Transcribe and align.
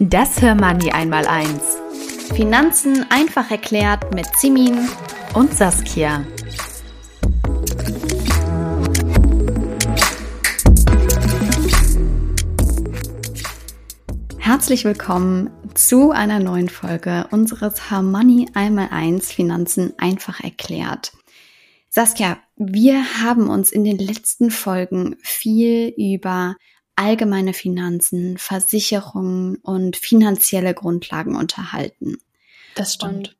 Das 0.00 0.40
Hörmoney 0.40 0.92
einmal 0.92 1.26
eins. 1.26 1.76
Finanzen 2.32 3.04
einfach 3.10 3.50
erklärt 3.50 4.14
mit 4.14 4.28
Simin 4.36 4.88
und 5.34 5.52
Saskia. 5.52 6.24
Herzlich 14.38 14.84
willkommen 14.84 15.50
zu 15.74 16.12
einer 16.12 16.38
neuen 16.38 16.68
Folge 16.68 17.26
unseres 17.32 17.90
Harmonie 17.90 18.48
einmal 18.54 18.90
eins 18.92 19.32
Finanzen 19.32 19.94
einfach 19.98 20.44
erklärt. 20.44 21.10
Saskia, 21.90 22.38
wir 22.54 23.02
haben 23.20 23.50
uns 23.50 23.72
in 23.72 23.82
den 23.82 23.98
letzten 23.98 24.52
Folgen 24.52 25.16
viel 25.22 25.92
über 25.96 26.54
allgemeine 26.98 27.54
Finanzen, 27.54 28.38
Versicherungen 28.38 29.56
und 29.56 29.96
finanzielle 29.96 30.74
Grundlagen 30.74 31.36
unterhalten. 31.36 32.18
Das 32.74 32.94
stimmt. 32.94 33.36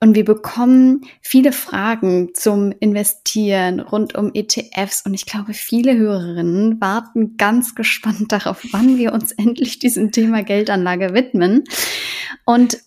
Und, 0.00 0.08
und 0.08 0.14
wir 0.14 0.24
bekommen 0.24 1.06
viele 1.22 1.52
Fragen 1.52 2.34
zum 2.34 2.72
Investieren 2.78 3.80
rund 3.80 4.14
um 4.14 4.30
ETFs 4.34 5.04
und 5.04 5.14
ich 5.14 5.26
glaube, 5.26 5.54
viele 5.54 5.96
Hörerinnen 5.96 6.80
warten 6.80 7.36
ganz 7.36 7.74
gespannt 7.74 8.30
darauf, 8.30 8.64
wann 8.72 8.98
wir 8.98 9.12
uns 9.12 9.32
endlich 9.36 9.78
diesem 9.78 10.12
Thema 10.12 10.42
Geldanlage 10.42 11.14
widmen. 11.14 11.64
Und 12.44 12.78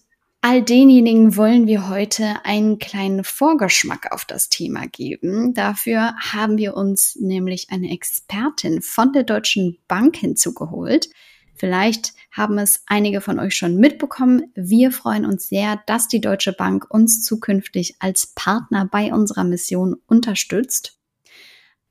All 0.44 0.64
denjenigen 0.64 1.38
wollen 1.38 1.68
wir 1.68 1.88
heute 1.88 2.44
einen 2.44 2.80
kleinen 2.80 3.24
Vorgeschmack 3.24 4.12
auf 4.12 4.26
das 4.26 4.50
Thema 4.50 4.88
geben. 4.88 5.54
Dafür 5.54 6.16
haben 6.18 6.58
wir 6.58 6.76
uns 6.76 7.16
nämlich 7.16 7.68
eine 7.70 7.92
Expertin 7.92 8.82
von 8.82 9.14
der 9.14 9.22
Deutschen 9.22 9.78
Bank 9.88 10.18
hinzugeholt. 10.18 11.10
Vielleicht 11.54 12.14
haben 12.32 12.58
es 12.58 12.82
einige 12.88 13.22
von 13.22 13.40
euch 13.40 13.56
schon 13.56 13.78
mitbekommen. 13.78 14.52
Wir 14.56 14.92
freuen 14.92 15.28
uns 15.28 15.48
sehr, 15.48 15.80
dass 15.86 16.08
die 16.08 16.22
Deutsche 16.22 16.54
Bank 16.54 16.88
uns 16.90 17.24
zukünftig 17.24 17.98
als 18.00 18.34
Partner 18.34 18.90
bei 18.92 19.14
unserer 19.14 19.44
Mission 19.44 19.96
unterstützt. 20.08 20.98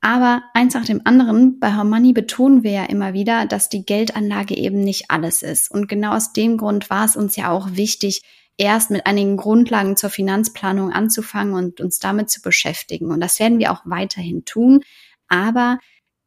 Aber 0.01 0.43
eins 0.53 0.73
nach 0.73 0.83
dem 0.83 0.99
anderen, 1.05 1.59
bei 1.59 1.71
Harmony 1.71 2.11
betonen 2.11 2.63
wir 2.63 2.71
ja 2.71 2.83
immer 2.83 3.13
wieder, 3.13 3.45
dass 3.45 3.69
die 3.69 3.85
Geldanlage 3.85 4.57
eben 4.57 4.83
nicht 4.83 5.09
alles 5.09 5.41
ist. 5.41 5.71
Und 5.71 5.87
genau 5.87 6.15
aus 6.15 6.33
dem 6.33 6.57
Grund 6.57 6.89
war 6.89 7.05
es 7.05 7.15
uns 7.15 7.37
ja 7.37 7.49
auch 7.49 7.77
wichtig, 7.77 8.23
erst 8.61 8.91
mit 8.91 9.07
einigen 9.07 9.37
Grundlagen 9.37 9.97
zur 9.97 10.11
Finanzplanung 10.11 10.91
anzufangen 10.93 11.55
und 11.55 11.81
uns 11.81 11.97
damit 11.97 12.29
zu 12.29 12.41
beschäftigen. 12.41 13.09
Und 13.11 13.19
das 13.19 13.39
werden 13.39 13.57
wir 13.57 13.71
auch 13.71 13.81
weiterhin 13.85 14.45
tun. 14.45 14.83
Aber 15.27 15.79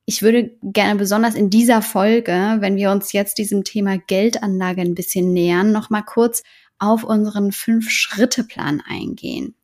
ich 0.04 0.20
würde 0.20 0.50
gerne 0.60 0.98
besonders 0.98 1.36
in 1.36 1.48
dieser 1.48 1.80
Folge, 1.80 2.56
wenn 2.58 2.74
wir 2.74 2.90
uns 2.90 3.12
jetzt 3.12 3.38
diesem 3.38 3.62
Thema 3.62 3.98
Geldanlage 3.98 4.82
ein 4.82 4.96
bisschen 4.96 5.32
nähern, 5.32 5.70
noch 5.70 5.90
mal 5.90 6.02
kurz 6.02 6.42
auf 6.80 7.04
unseren 7.04 7.52
Fünf-Schritte-Plan 7.52 8.82
eingehen. 8.84 9.54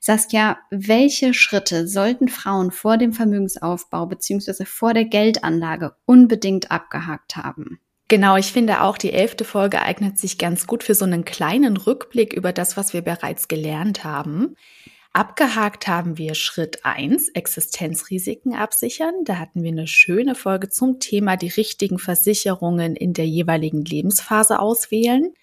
Saskia, 0.00 0.58
welche 0.70 1.34
Schritte 1.34 1.86
sollten 1.86 2.26
Frauen 2.26 2.72
vor 2.72 2.98
dem 2.98 3.12
Vermögensaufbau 3.12 4.06
beziehungsweise 4.06 4.66
vor 4.66 4.92
der 4.92 5.04
Geldanlage 5.04 5.94
unbedingt 6.04 6.72
abgehakt 6.72 7.36
haben? 7.36 7.80
Genau, 8.08 8.36
ich 8.36 8.52
finde 8.52 8.80
auch, 8.80 8.96
die 8.96 9.12
elfte 9.12 9.44
Folge 9.44 9.82
eignet 9.82 10.18
sich 10.18 10.38
ganz 10.38 10.66
gut 10.66 10.82
für 10.82 10.94
so 10.94 11.04
einen 11.04 11.26
kleinen 11.26 11.76
Rückblick 11.76 12.32
über 12.32 12.54
das, 12.54 12.78
was 12.78 12.94
wir 12.94 13.02
bereits 13.02 13.48
gelernt 13.48 14.02
haben. 14.02 14.56
Abgehakt 15.12 15.88
haben 15.88 16.16
wir 16.16 16.34
Schritt 16.34 16.84
eins: 16.84 17.28
Existenzrisiken 17.28 18.54
absichern. 18.54 19.12
Da 19.24 19.36
hatten 19.38 19.62
wir 19.62 19.72
eine 19.72 19.86
schöne 19.86 20.34
Folge 20.34 20.70
zum 20.70 21.00
Thema 21.00 21.36
die 21.36 21.48
richtigen 21.48 21.98
Versicherungen 21.98 22.96
in 22.96 23.12
der 23.12 23.26
jeweiligen 23.26 23.84
Lebensphase 23.84 24.58
auswählen. 24.58 25.34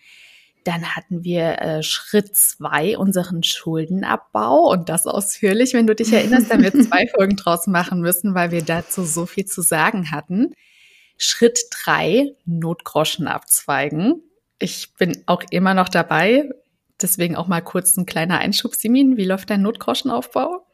Dann 0.63 0.95
hatten 0.95 1.23
wir 1.23 1.61
äh, 1.61 1.83
Schritt 1.83 2.35
zwei 2.35 2.97
unseren 2.97 3.43
Schuldenabbau 3.43 4.71
und 4.71 4.89
das 4.89 5.05
ausführlich, 5.05 5.75
wenn 5.75 5.85
du 5.85 5.93
dich 5.93 6.11
erinnerst, 6.11 6.51
haben 6.51 6.63
wir 6.63 6.73
zwei 6.89 7.05
Folgen 7.15 7.35
draus 7.35 7.67
machen 7.67 8.01
müssen, 8.01 8.33
weil 8.33 8.49
wir 8.49 8.63
dazu 8.63 9.03
so 9.03 9.27
viel 9.27 9.45
zu 9.45 9.61
sagen 9.61 10.09
hatten. 10.09 10.55
Schritt 11.17 11.59
drei, 11.71 12.33
Notgroschen 12.45 13.27
abzweigen. 13.27 14.21
Ich 14.59 14.93
bin 14.97 15.23
auch 15.25 15.43
immer 15.49 15.73
noch 15.73 15.89
dabei. 15.89 16.49
Deswegen 17.01 17.35
auch 17.35 17.47
mal 17.47 17.61
kurz 17.61 17.97
ein 17.97 18.05
kleiner 18.05 18.39
Einschub, 18.39 18.75
Simin. 18.75 19.17
Wie 19.17 19.25
läuft 19.25 19.49
dein 19.49 19.61
Notgroschenaufbau? 19.61 20.65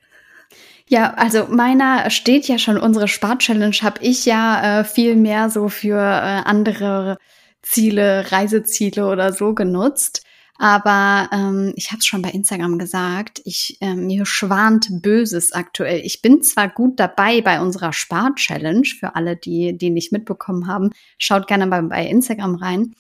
Ja, 0.88 1.14
also 1.14 1.48
meiner 1.48 2.10
steht 2.10 2.48
ja 2.48 2.60
schon, 2.60 2.78
unsere 2.78 3.08
Spart-Challenge 3.08 3.78
habe 3.82 4.04
ich 4.04 4.26
ja 4.26 4.82
äh, 4.82 4.84
viel 4.84 5.16
mehr 5.16 5.50
so 5.50 5.70
für 5.70 5.98
äh, 5.98 6.44
andere 6.44 7.18
Ziele, 7.62 8.32
Reiseziele 8.32 9.08
oder 9.08 9.32
so 9.32 9.54
genutzt. 9.54 10.26
Aber 10.58 11.30
ähm, 11.32 11.74
ich 11.76 11.92
habe 11.92 12.00
es 12.00 12.06
schon 12.06 12.22
bei 12.22 12.30
Instagram 12.30 12.78
gesagt, 12.78 13.42
ich 13.46 13.78
äh, 13.82 13.96
mir 13.96 14.26
schwant 14.26 15.02
Böses 15.02 15.54
aktuell. 15.54 16.02
Ich 16.04 16.22
bin 16.22 16.44
zwar 16.44 16.70
gut 16.70 17.00
dabei 17.00 17.42
bei 17.42 17.60
unserer 17.60 17.94
Spar-Challenge, 17.94 18.86
für 18.86 19.16
alle, 19.16 19.36
die 19.36 19.78
die 19.78 19.90
nicht 19.90 20.12
mitbekommen 20.12 20.68
haben, 20.68 20.92
schaut 21.18 21.48
gerne 21.48 21.68
bei, 21.68 21.82
bei 21.82 22.06
Instagram 22.06 22.56
rein. 22.56 22.94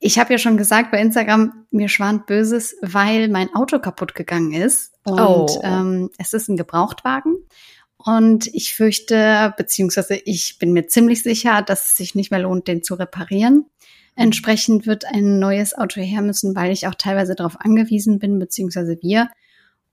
Ich 0.00 0.18
habe 0.18 0.32
ja 0.32 0.38
schon 0.38 0.56
gesagt 0.56 0.90
bei 0.90 1.00
Instagram, 1.00 1.66
mir 1.70 1.88
schwant 1.88 2.26
Böses, 2.26 2.76
weil 2.82 3.28
mein 3.28 3.54
Auto 3.54 3.78
kaputt 3.78 4.14
gegangen 4.14 4.52
ist. 4.52 4.92
Und 5.04 5.16
oh. 5.18 5.60
ähm, 5.62 6.10
es 6.18 6.32
ist 6.32 6.48
ein 6.48 6.56
Gebrauchtwagen. 6.56 7.36
Und 8.04 8.48
ich 8.48 8.74
fürchte, 8.74 9.54
beziehungsweise 9.56 10.14
ich 10.14 10.58
bin 10.58 10.72
mir 10.72 10.86
ziemlich 10.88 11.22
sicher, 11.22 11.62
dass 11.62 11.90
es 11.90 11.96
sich 11.96 12.14
nicht 12.14 12.30
mehr 12.30 12.40
lohnt, 12.40 12.68
den 12.68 12.82
zu 12.82 12.94
reparieren. 12.94 13.66
Entsprechend 14.14 14.86
wird 14.86 15.06
ein 15.06 15.38
neues 15.38 15.76
Auto 15.76 16.00
her 16.00 16.20
müssen, 16.20 16.54
weil 16.54 16.70
ich 16.70 16.86
auch 16.86 16.94
teilweise 16.94 17.34
darauf 17.34 17.58
angewiesen 17.60 18.18
bin, 18.18 18.38
beziehungsweise 18.38 18.98
wir. 19.00 19.30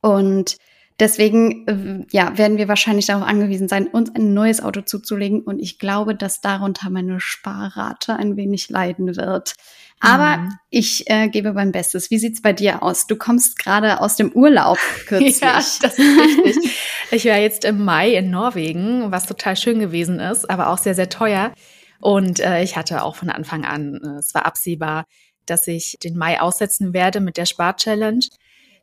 Und 0.02 0.58
deswegen, 1.00 1.68
äh, 1.68 2.06
ja, 2.12 2.38
werden 2.38 2.58
wir 2.58 2.68
wahrscheinlich 2.68 3.08
darauf 3.08 3.24
angewiesen 3.24 3.68
sein, 3.68 3.88
uns 3.88 4.14
ein 4.14 4.34
neues 4.34 4.62
Auto 4.62 4.82
zuzulegen. 4.82 5.42
Und 5.42 5.60
ich 5.60 5.80
glaube, 5.80 6.14
dass 6.14 6.42
darunter 6.42 6.90
meine 6.90 7.20
Sparrate 7.20 8.16
ein 8.18 8.36
wenig 8.36 8.70
leiden 8.70 9.16
wird. 9.16 9.56
Aber 10.02 10.38
mhm. 10.38 10.54
ich 10.70 11.10
äh, 11.10 11.30
gebe 11.30 11.54
mein 11.54 11.72
Bestes. 11.72 12.12
Wie 12.12 12.18
sieht's 12.18 12.42
bei 12.42 12.54
dir 12.54 12.84
aus? 12.84 13.08
Du 13.08 13.16
kommst 13.16 13.58
gerade 13.58 14.02
aus 14.02 14.16
dem 14.16 14.32
Urlaub 14.32 14.80
kürzlich. 15.08 15.40
ja, 15.40 15.54
das 15.54 15.80
ist 15.82 16.00
richtig. 16.00 16.78
Ich 17.12 17.26
war 17.26 17.38
jetzt 17.38 17.66
im 17.66 17.84
Mai 17.84 18.16
in 18.16 18.30
Norwegen, 18.30 19.12
was 19.12 19.26
total 19.26 19.56
schön 19.56 19.80
gewesen 19.80 20.20
ist, 20.20 20.50
aber 20.50 20.70
auch 20.70 20.78
sehr, 20.78 20.96
sehr 20.96 21.10
teuer. 21.10 21.54
Und 22.00 22.40
äh, 22.40 22.64
ich 22.64 22.76
hatte 22.76 23.04
auch 23.04 23.16
von 23.16 23.30
Anfang 23.30 23.64
an, 23.64 24.02
äh, 24.04 24.20
es 24.20 24.34
war 24.34 24.46
absehbar, 24.46 25.06
dass 25.46 25.68
ich 25.68 25.98
den 26.04 26.18
Mai 26.18 26.42
aussetzen 26.42 26.94
werde 26.94 27.20
mit 27.20 27.38
der 27.38 27.46
Spar-Challenge. 27.46 28.26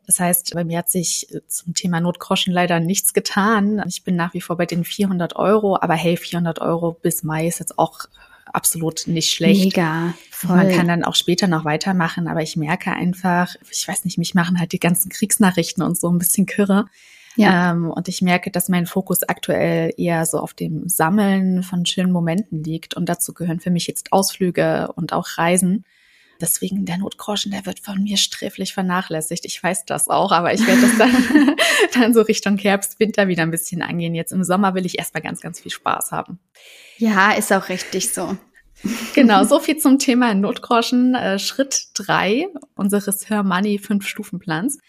Das 0.05 0.19
heißt, 0.19 0.53
bei 0.53 0.63
mir 0.63 0.79
hat 0.79 0.89
sich 0.89 1.27
äh, 1.33 1.41
zum 1.47 1.73
Thema 1.73 1.99
Notgroschen 1.99 2.53
leider 2.53 2.79
nichts 2.79 3.13
getan. 3.13 3.83
Ich 3.87 4.03
bin 4.03 4.15
nach 4.15 4.33
wie 4.33 4.41
vor 4.41 4.57
bei 4.57 4.65
den 4.65 4.83
400 4.83 5.35
Euro, 5.35 5.77
aber 5.79 5.95
hey, 5.95 6.17
400 6.17 6.59
Euro 6.61 6.93
bis 6.93 7.23
Mai 7.23 7.47
ist 7.47 7.59
jetzt 7.59 7.77
auch 7.77 8.05
absolut 8.45 9.03
nicht 9.07 9.31
schlecht. 9.31 9.65
Mega. 9.65 10.13
Voll. 10.31 10.55
Man 10.55 10.71
kann 10.71 10.87
dann 10.87 11.03
auch 11.03 11.15
später 11.15 11.47
noch 11.47 11.65
weitermachen, 11.65 12.27
aber 12.27 12.41
ich 12.41 12.55
merke 12.55 12.91
einfach, 12.91 13.55
ich 13.69 13.87
weiß 13.87 14.05
nicht, 14.05 14.17
mich 14.17 14.33
machen 14.33 14.59
halt 14.59 14.71
die 14.71 14.79
ganzen 14.79 15.09
Kriegsnachrichten 15.09 15.83
und 15.83 15.99
so 15.99 16.09
ein 16.09 16.17
bisschen 16.17 16.45
kirre. 16.45 16.85
Ja. 17.39 17.71
Ähm, 17.71 17.89
und 17.89 18.09
ich 18.09 18.21
merke, 18.21 18.51
dass 18.51 18.67
mein 18.67 18.85
Fokus 18.85 19.23
aktuell 19.23 19.93
eher 19.95 20.25
so 20.25 20.39
auf 20.39 20.53
dem 20.53 20.89
Sammeln 20.89 21.63
von 21.63 21.85
schönen 21.85 22.11
Momenten 22.11 22.63
liegt. 22.63 22.95
Und 22.95 23.07
dazu 23.07 23.33
gehören 23.33 23.61
für 23.61 23.71
mich 23.71 23.87
jetzt 23.87 24.11
Ausflüge 24.11 24.91
und 24.95 25.13
auch 25.13 25.37
Reisen. 25.37 25.85
Deswegen 26.41 26.85
der 26.85 26.97
Notgroschen, 26.97 27.51
der 27.51 27.65
wird 27.65 27.79
von 27.79 28.03
mir 28.03 28.17
sträflich 28.17 28.73
vernachlässigt. 28.73 29.45
Ich 29.45 29.61
weiß 29.61 29.85
das 29.85 30.09
auch, 30.09 30.33
aber 30.33 30.53
ich 30.53 30.67
werde 30.67 30.81
das 30.81 30.97
dann, 30.97 31.55
dann 31.93 32.13
so 32.13 32.21
Richtung 32.21 32.57
Herbst, 32.57 32.99
Winter 32.99 33.29
wieder 33.29 33.43
ein 33.43 33.51
bisschen 33.51 33.81
angehen. 33.81 34.15
Jetzt 34.15 34.33
im 34.33 34.43
Sommer 34.43 34.73
will 34.73 34.85
ich 34.85 34.99
erstmal 34.99 35.23
ganz, 35.23 35.39
ganz 35.39 35.61
viel 35.61 35.71
Spaß 35.71 36.11
haben. 36.11 36.39
Ja, 36.97 37.31
ist 37.31 37.53
auch 37.53 37.69
richtig 37.69 38.13
so. 38.13 38.37
Genau, 39.13 39.43
so 39.43 39.59
viel 39.59 39.75
zum 39.75 39.99
Thema 39.99 40.33
Notgroschen. 40.33 41.13
Äh, 41.13 41.37
Schritt 41.37 41.87
drei 41.95 42.47
unseres 42.75 43.29
Hör 43.29 43.43
Money 43.43 43.77
fünf 43.77 44.07
Stufen 44.07 44.39
Plans. 44.39 44.79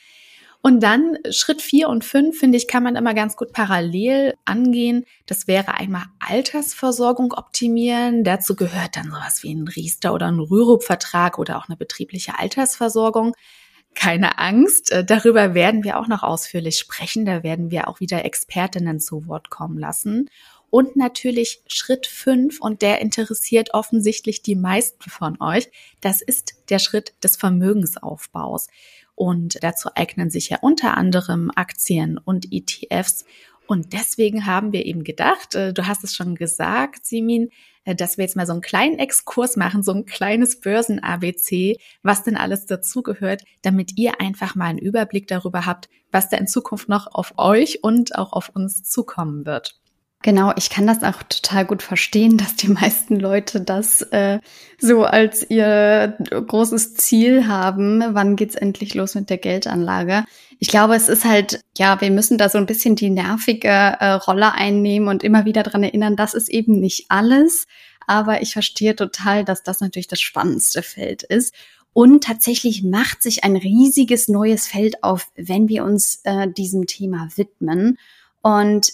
Und 0.62 0.82
dann 0.82 1.16
Schritt 1.30 1.62
vier 1.62 1.88
und 1.88 2.04
fünf, 2.04 2.38
finde 2.38 2.58
ich, 2.58 2.68
kann 2.68 2.82
man 2.82 2.94
immer 2.94 3.14
ganz 3.14 3.36
gut 3.36 3.52
parallel 3.52 4.34
angehen. 4.44 5.06
Das 5.24 5.46
wäre 5.46 5.74
einmal 5.74 6.04
Altersversorgung 6.18 7.32
optimieren. 7.32 8.24
Dazu 8.24 8.54
gehört 8.54 8.96
dann 8.96 9.06
sowas 9.06 9.42
wie 9.42 9.54
ein 9.54 9.66
Riester 9.66 10.12
oder 10.12 10.26
ein 10.26 10.38
Rürup-Vertrag 10.38 11.38
oder 11.38 11.56
auch 11.56 11.68
eine 11.68 11.78
betriebliche 11.78 12.38
Altersversorgung. 12.38 13.34
Keine 13.94 14.38
Angst, 14.38 14.92
äh, 14.92 15.04
darüber 15.04 15.54
werden 15.54 15.82
wir 15.82 15.98
auch 15.98 16.08
noch 16.08 16.22
ausführlich 16.22 16.78
sprechen. 16.78 17.24
Da 17.24 17.42
werden 17.42 17.70
wir 17.70 17.88
auch 17.88 18.00
wieder 18.00 18.24
Expertinnen 18.24 19.00
zu 19.00 19.26
Wort 19.26 19.48
kommen 19.48 19.78
lassen. 19.78 20.28
Und 20.70 20.94
natürlich 20.94 21.62
Schritt 21.66 22.06
fünf 22.06 22.60
und 22.60 22.80
der 22.80 23.00
interessiert 23.00 23.74
offensichtlich 23.74 24.42
die 24.42 24.54
meisten 24.54 25.10
von 25.10 25.40
euch. 25.40 25.68
Das 26.00 26.22
ist 26.22 26.54
der 26.68 26.78
Schritt 26.78 27.12
des 27.24 27.36
Vermögensaufbaus. 27.36 28.68
Und 29.20 29.62
dazu 29.62 29.90
eignen 29.94 30.30
sich 30.30 30.48
ja 30.48 30.60
unter 30.62 30.96
anderem 30.96 31.50
Aktien 31.54 32.16
und 32.16 32.50
ETFs. 32.50 33.26
Und 33.66 33.92
deswegen 33.92 34.46
haben 34.46 34.72
wir 34.72 34.86
eben 34.86 35.04
gedacht, 35.04 35.54
äh, 35.54 35.74
du 35.74 35.86
hast 35.86 36.04
es 36.04 36.14
schon 36.16 36.36
gesagt, 36.36 37.04
Simin, 37.04 37.50
äh, 37.84 37.94
dass 37.94 38.16
wir 38.16 38.24
jetzt 38.24 38.34
mal 38.34 38.46
so 38.46 38.54
einen 38.54 38.62
kleinen 38.62 38.98
Exkurs 38.98 39.56
machen, 39.58 39.82
so 39.82 39.92
ein 39.92 40.06
kleines 40.06 40.60
Börsen-ABC, 40.60 41.76
was 42.02 42.22
denn 42.22 42.38
alles 42.38 42.64
dazugehört, 42.64 43.42
damit 43.60 43.98
ihr 43.98 44.22
einfach 44.22 44.54
mal 44.54 44.68
einen 44.68 44.78
Überblick 44.78 45.28
darüber 45.28 45.66
habt, 45.66 45.90
was 46.10 46.30
da 46.30 46.38
in 46.38 46.46
Zukunft 46.46 46.88
noch 46.88 47.06
auf 47.12 47.34
euch 47.36 47.84
und 47.84 48.16
auch 48.16 48.32
auf 48.32 48.48
uns 48.48 48.84
zukommen 48.84 49.44
wird. 49.44 49.79
Genau, 50.22 50.52
ich 50.56 50.68
kann 50.68 50.86
das 50.86 51.02
auch 51.02 51.22
total 51.22 51.64
gut 51.64 51.82
verstehen, 51.82 52.36
dass 52.36 52.54
die 52.54 52.68
meisten 52.68 53.18
Leute 53.18 53.62
das 53.62 54.02
äh, 54.02 54.38
so 54.78 55.04
als 55.04 55.48
ihr 55.48 56.18
großes 56.28 56.94
Ziel 56.94 57.46
haben. 57.46 58.04
Wann 58.10 58.36
geht's 58.36 58.54
endlich 58.54 58.94
los 58.94 59.14
mit 59.14 59.30
der 59.30 59.38
Geldanlage? 59.38 60.24
Ich 60.58 60.68
glaube, 60.68 60.94
es 60.94 61.08
ist 61.08 61.24
halt, 61.24 61.64
ja, 61.78 62.02
wir 62.02 62.10
müssen 62.10 62.36
da 62.36 62.50
so 62.50 62.58
ein 62.58 62.66
bisschen 62.66 62.96
die 62.96 63.08
nervige 63.08 63.68
äh, 63.68 64.12
Rolle 64.12 64.52
einnehmen 64.52 65.08
und 65.08 65.24
immer 65.24 65.46
wieder 65.46 65.62
dran 65.62 65.82
erinnern, 65.82 66.16
das 66.16 66.34
ist 66.34 66.50
eben 66.50 66.80
nicht 66.80 67.06
alles. 67.08 67.66
Aber 68.06 68.42
ich 68.42 68.52
verstehe 68.52 68.94
total, 68.94 69.44
dass 69.44 69.62
das 69.62 69.80
natürlich 69.80 70.08
das 70.08 70.20
spannendste 70.20 70.82
Feld 70.82 71.22
ist. 71.22 71.54
Und 71.94 72.24
tatsächlich 72.24 72.82
macht 72.82 73.22
sich 73.22 73.42
ein 73.42 73.56
riesiges 73.56 74.28
neues 74.28 74.66
Feld 74.66 75.02
auf, 75.02 75.28
wenn 75.34 75.68
wir 75.68 75.84
uns 75.84 76.20
äh, 76.24 76.46
diesem 76.46 76.86
Thema 76.86 77.28
widmen. 77.36 77.98
Und 78.42 78.92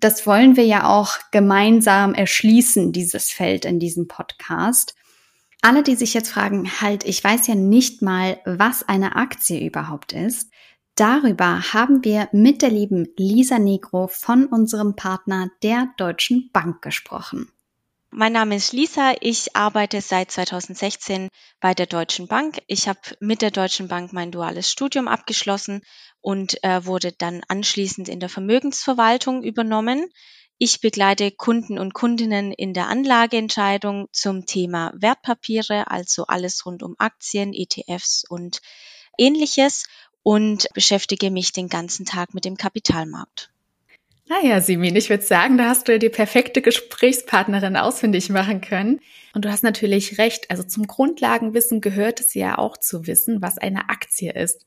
das 0.00 0.26
wollen 0.26 0.56
wir 0.56 0.64
ja 0.64 0.88
auch 0.88 1.18
gemeinsam 1.30 2.14
erschließen, 2.14 2.92
dieses 2.92 3.30
Feld 3.30 3.64
in 3.64 3.78
diesem 3.78 4.08
Podcast. 4.08 4.94
Alle, 5.60 5.82
die 5.82 5.96
sich 5.96 6.14
jetzt 6.14 6.30
fragen, 6.30 6.70
halt, 6.80 7.04
ich 7.04 7.22
weiß 7.22 7.46
ja 7.48 7.54
nicht 7.54 8.00
mal, 8.02 8.40
was 8.44 8.88
eine 8.88 9.16
Aktie 9.16 9.64
überhaupt 9.66 10.12
ist. 10.12 10.50
Darüber 10.94 11.72
haben 11.72 12.04
wir 12.04 12.28
mit 12.32 12.62
der 12.62 12.70
lieben 12.70 13.06
Lisa 13.16 13.58
Negro 13.58 14.08
von 14.08 14.46
unserem 14.46 14.96
Partner 14.96 15.50
der 15.62 15.88
Deutschen 15.96 16.50
Bank 16.52 16.82
gesprochen. 16.82 17.50
Mein 18.10 18.32
Name 18.32 18.56
ist 18.56 18.72
Lisa. 18.72 19.14
Ich 19.20 19.54
arbeite 19.54 20.00
seit 20.00 20.30
2016 20.30 21.28
bei 21.60 21.74
der 21.74 21.86
Deutschen 21.86 22.26
Bank. 22.26 22.58
Ich 22.66 22.88
habe 22.88 23.00
mit 23.20 23.42
der 23.42 23.50
Deutschen 23.50 23.86
Bank 23.86 24.14
mein 24.14 24.30
duales 24.32 24.70
Studium 24.72 25.08
abgeschlossen 25.08 25.82
und 26.20 26.62
äh, 26.64 26.84
wurde 26.84 27.12
dann 27.12 27.42
anschließend 27.48 28.08
in 28.08 28.20
der 28.20 28.28
Vermögensverwaltung 28.28 29.42
übernommen. 29.42 30.10
Ich 30.58 30.80
begleite 30.80 31.30
Kunden 31.30 31.78
und 31.78 31.94
Kundinnen 31.94 32.52
in 32.52 32.74
der 32.74 32.88
Anlageentscheidung 32.88 34.08
zum 34.12 34.44
Thema 34.44 34.92
Wertpapiere, 34.96 35.90
also 35.90 36.26
alles 36.26 36.66
rund 36.66 36.82
um 36.82 36.96
Aktien, 36.98 37.52
ETFs 37.54 38.24
und 38.28 38.60
ähnliches 39.18 39.86
und 40.22 40.66
beschäftige 40.74 41.30
mich 41.30 41.52
den 41.52 41.68
ganzen 41.68 42.06
Tag 42.06 42.34
mit 42.34 42.44
dem 42.44 42.56
Kapitalmarkt. 42.56 43.50
Naja, 44.28 44.60
Simin, 44.60 44.94
ich 44.94 45.08
würde 45.08 45.24
sagen, 45.24 45.56
da 45.56 45.70
hast 45.70 45.88
du 45.88 45.98
die 45.98 46.10
perfekte 46.10 46.60
Gesprächspartnerin 46.60 47.76
ausfindig 47.76 48.28
machen 48.28 48.60
können. 48.60 49.00
Und 49.32 49.46
du 49.46 49.50
hast 49.50 49.62
natürlich 49.62 50.18
recht. 50.18 50.50
Also 50.50 50.64
zum 50.64 50.86
Grundlagenwissen 50.86 51.80
gehört 51.80 52.20
es 52.20 52.34
ja 52.34 52.58
auch 52.58 52.76
zu 52.76 53.06
wissen, 53.06 53.40
was 53.40 53.56
eine 53.56 53.88
Aktie 53.88 54.32
ist. 54.32 54.66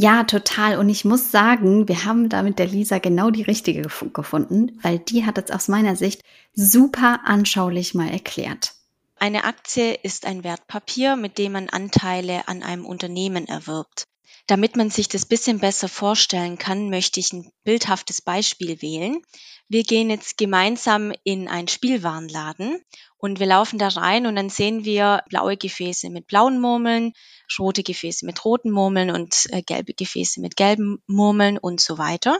Ja, 0.00 0.22
total. 0.22 0.78
Und 0.78 0.88
ich 0.90 1.04
muss 1.04 1.32
sagen, 1.32 1.88
wir 1.88 2.04
haben 2.04 2.28
da 2.28 2.44
mit 2.44 2.60
der 2.60 2.68
Lisa 2.68 2.98
genau 2.98 3.30
die 3.30 3.42
richtige 3.42 3.82
gefunden, 3.82 4.78
weil 4.80 5.00
die 5.00 5.26
hat 5.26 5.38
es 5.38 5.50
aus 5.50 5.66
meiner 5.66 5.96
Sicht 5.96 6.22
super 6.54 7.22
anschaulich 7.24 7.94
mal 7.94 8.08
erklärt. 8.08 8.74
Eine 9.16 9.42
Aktie 9.42 9.94
ist 9.94 10.24
ein 10.24 10.44
Wertpapier, 10.44 11.16
mit 11.16 11.36
dem 11.36 11.50
man 11.50 11.68
Anteile 11.68 12.46
an 12.46 12.62
einem 12.62 12.86
Unternehmen 12.86 13.48
erwirbt. 13.48 14.04
Damit 14.46 14.76
man 14.76 14.88
sich 14.88 15.08
das 15.08 15.26
bisschen 15.26 15.58
besser 15.58 15.88
vorstellen 15.88 16.58
kann, 16.58 16.90
möchte 16.90 17.18
ich 17.18 17.32
ein 17.32 17.50
bildhaftes 17.64 18.22
Beispiel 18.22 18.80
wählen. 18.80 19.20
Wir 19.68 19.82
gehen 19.82 20.10
jetzt 20.10 20.38
gemeinsam 20.38 21.12
in 21.24 21.48
einen 21.48 21.68
Spielwarenladen 21.68 22.80
und 23.16 23.40
wir 23.40 23.46
laufen 23.46 23.80
da 23.80 23.88
rein 23.88 24.26
und 24.26 24.36
dann 24.36 24.48
sehen 24.48 24.84
wir 24.84 25.24
blaue 25.28 25.56
Gefäße 25.56 26.08
mit 26.08 26.28
blauen 26.28 26.60
Murmeln, 26.60 27.12
rote 27.58 27.82
Gefäße 27.82 28.26
mit 28.26 28.44
roten 28.44 28.70
Murmeln 28.70 29.10
und 29.10 29.46
äh, 29.50 29.62
gelbe 29.62 29.94
Gefäße 29.94 30.40
mit 30.40 30.56
gelben 30.56 31.02
Murmeln 31.06 31.58
und 31.58 31.80
so 31.80 31.98
weiter. 31.98 32.38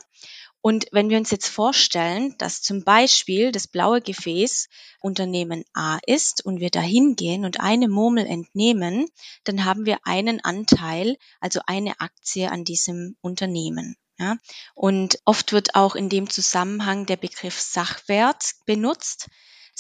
Und 0.61 0.87
wenn 0.91 1.09
wir 1.09 1.19
uns 1.19 1.31
jetzt 1.31 1.49
vorstellen, 1.49 2.35
dass 2.39 2.63
zum 2.63 2.83
Beispiel 2.83 3.53
das 3.53 3.69
blaue 3.69 4.01
Gefäß 4.01 4.69
Unternehmen 5.01 5.65
A 5.73 5.99
ist 6.05 6.45
und 6.45 6.59
wir 6.61 6.71
da 6.71 6.81
hingehen 6.81 7.45
und 7.45 7.61
eine 7.61 7.89
Murmel 7.89 8.27
entnehmen, 8.27 9.07
dann 9.45 9.65
haben 9.65 9.87
wir 9.87 9.99
einen 10.03 10.45
Anteil, 10.45 11.17
also 11.41 11.61
eine 11.67 12.01
Aktie 12.01 12.51
an 12.51 12.65
diesem 12.65 13.17
Unternehmen. 13.21 13.97
Ja, 14.19 14.37
und 14.75 15.21
oft 15.25 15.53
wird 15.53 15.77
auch 15.77 15.95
in 15.95 16.09
dem 16.09 16.29
Zusammenhang 16.29 17.07
der 17.07 17.17
Begriff 17.17 17.61
Sachwert 17.61 18.55
benutzt. 18.67 19.29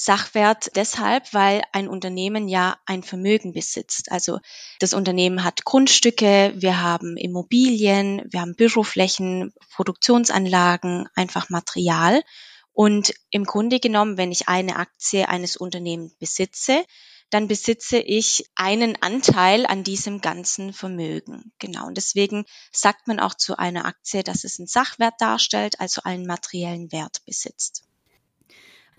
Sachwert 0.00 0.77
deshalb, 0.77 1.35
weil 1.35 1.61
ein 1.73 1.89
Unternehmen 1.89 2.47
ja 2.47 2.79
ein 2.87 3.03
Vermögen 3.03 3.53
besitzt. 3.53 4.12
Also 4.12 4.39
das 4.79 4.95
Unternehmen 4.95 5.43
hat 5.43 5.65
Grundstücke, 5.65 6.53
wir 6.55 6.81
haben 6.81 7.17
Immobilien, 7.17 8.23
wir 8.31 8.43
haben 8.43 8.55
Büroflächen, 8.55 9.53
Produktionsanlagen, 9.75 11.09
einfach 11.17 11.50
Material. 11.50 12.23
Und 12.73 13.12
im 13.31 13.43
Grunde 13.43 13.81
genommen, 13.81 14.17
wenn 14.19 14.31
ich 14.31 14.47
eine 14.47 14.77
Aktie 14.77 15.29
eines 15.29 15.56
Unternehmens 15.56 16.15
besitze, 16.15 16.85
dann 17.31 17.49
besitze 17.49 17.99
ich 17.99 18.45
einen 18.55 19.03
Anteil 19.03 19.67
an 19.67 19.83
diesem 19.83 20.21
ganzen 20.21 20.73
Vermögen. 20.73 21.53
Genau. 21.59 21.89
Und 21.89 21.97
deswegen 21.97 22.45
sagt 22.71 23.09
man 23.09 23.19
auch 23.19 23.35
zu 23.35 23.59
einer 23.59 23.85
Aktie, 23.85 24.23
dass 24.23 24.45
es 24.45 24.61
einen 24.61 24.69
Sachwert 24.69 25.15
darstellt, 25.19 25.81
also 25.81 26.03
einen 26.05 26.25
materiellen 26.25 26.93
Wert 26.93 27.19
besitzt. 27.27 27.88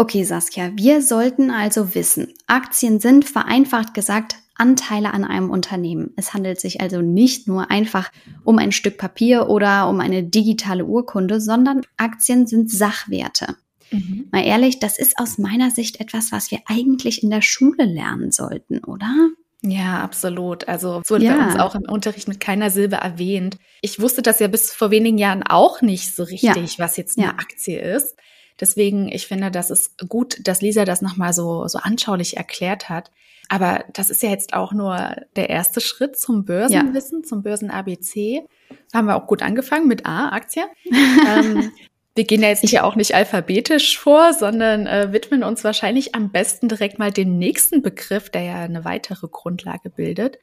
Okay, 0.02 0.24
Saskia, 0.24 0.72
wir 0.76 1.02
sollten 1.02 1.52
also 1.52 1.94
wissen, 1.94 2.34
Aktien 2.48 3.02
sind 3.02 3.26
vereinfacht 3.26 3.94
gesagt 3.94 4.38
Anteile 4.56 5.14
an 5.14 5.26
einem 5.26 5.50
Unternehmen. 5.50 6.14
Es 6.16 6.34
handelt 6.34 6.62
sich 6.62 6.80
also 6.80 7.02
nicht 7.02 7.50
nur 7.50 7.70
einfach 7.70 8.10
um 8.46 8.60
ein 8.60 8.72
Stück 8.72 8.98
Papier 8.98 9.50
oder 9.50 9.90
um 9.90 10.00
eine 10.00 10.24
digitale 10.24 10.86
Urkunde, 10.86 11.42
sondern 11.42 11.82
Aktien 11.98 12.48
sind 12.48 12.72
Sachwerte. 12.72 13.58
Mhm. 13.92 14.30
Mal 14.32 14.46
ehrlich, 14.46 14.80
das 14.80 14.98
ist 14.98 15.20
aus 15.20 15.38
meiner 15.38 15.70
Sicht 15.70 16.00
etwas, 16.00 16.32
was 16.32 16.50
wir 16.50 16.60
eigentlich 16.66 17.22
in 17.22 17.30
der 17.30 17.42
Schule 17.42 17.84
lernen 17.84 18.32
sollten, 18.32 18.82
oder? 18.86 19.14
Ja, 19.62 20.00
absolut. 20.02 20.66
Also 20.70 21.02
es 21.04 21.12
wurde 21.12 21.26
ja. 21.26 21.36
bei 21.36 21.44
uns 21.44 21.60
auch 21.60 21.76
im 21.76 21.84
Unterricht 21.90 22.30
mit 22.30 22.40
keiner 22.40 22.70
Silbe 22.70 22.96
erwähnt. 22.96 23.58
Ich 23.82 24.00
wusste 24.00 24.22
das 24.22 24.40
ja 24.40 24.48
bis 24.48 24.72
vor 24.72 24.92
wenigen 24.92 25.18
Jahren 25.18 25.44
auch 25.44 25.82
nicht 25.82 26.16
so 26.16 26.24
richtig, 26.24 26.78
ja. 26.78 26.86
was 26.86 26.96
jetzt 26.96 27.18
eine 27.18 27.28
ja. 27.28 27.34
Aktie 27.34 27.82
ist. 27.82 28.16
Deswegen, 28.60 29.10
ich 29.10 29.28
finde, 29.28 29.52
das 29.52 29.70
ist 29.70 30.08
gut, 30.10 30.48
dass 30.48 30.62
Lisa 30.62 30.86
das 30.86 31.02
nochmal 31.02 31.34
so, 31.34 31.68
so 31.68 31.80
anschaulich 31.80 32.38
erklärt 32.38 32.90
hat. 32.90 33.12
Aber 33.48 33.84
das 33.94 34.10
ist 34.10 34.22
ja 34.22 34.30
jetzt 34.30 34.54
auch 34.54 34.74
nur 34.74 35.16
der 35.36 35.50
erste 35.50 35.82
Schritt 35.82 36.18
zum 36.18 36.46
Börsenwissen, 36.46 37.22
ja. 37.22 37.28
zum 37.28 37.42
Börsen-ABC. 37.42 38.46
Haben 38.94 39.08
wir 39.08 39.16
auch 39.16 39.28
gut 39.28 39.42
angefangen 39.42 39.88
mit 39.88 40.06
A, 40.06 40.30
Aktie. 40.30 40.64
ähm, 41.28 41.72
wir 42.16 42.26
gehen 42.26 42.42
ja 42.42 42.50
jetzt 42.50 42.68
hier 42.68 42.86
auch 42.86 42.96
nicht 42.96 43.16
alphabetisch 43.16 43.98
vor, 43.98 44.34
sondern 44.34 44.88
äh, 44.88 45.14
widmen 45.14 45.44
uns 45.44 45.64
wahrscheinlich 45.64 46.16
am 46.16 46.32
besten 46.32 46.68
direkt 46.68 47.00
mal 47.00 47.12
dem 47.12 47.38
nächsten 47.38 47.82
Begriff, 47.82 48.30
der 48.30 48.44
ja 48.44 48.56
eine 48.58 48.86
weitere 48.86 49.28
Grundlage 49.28 49.90
bildet. 49.90 50.38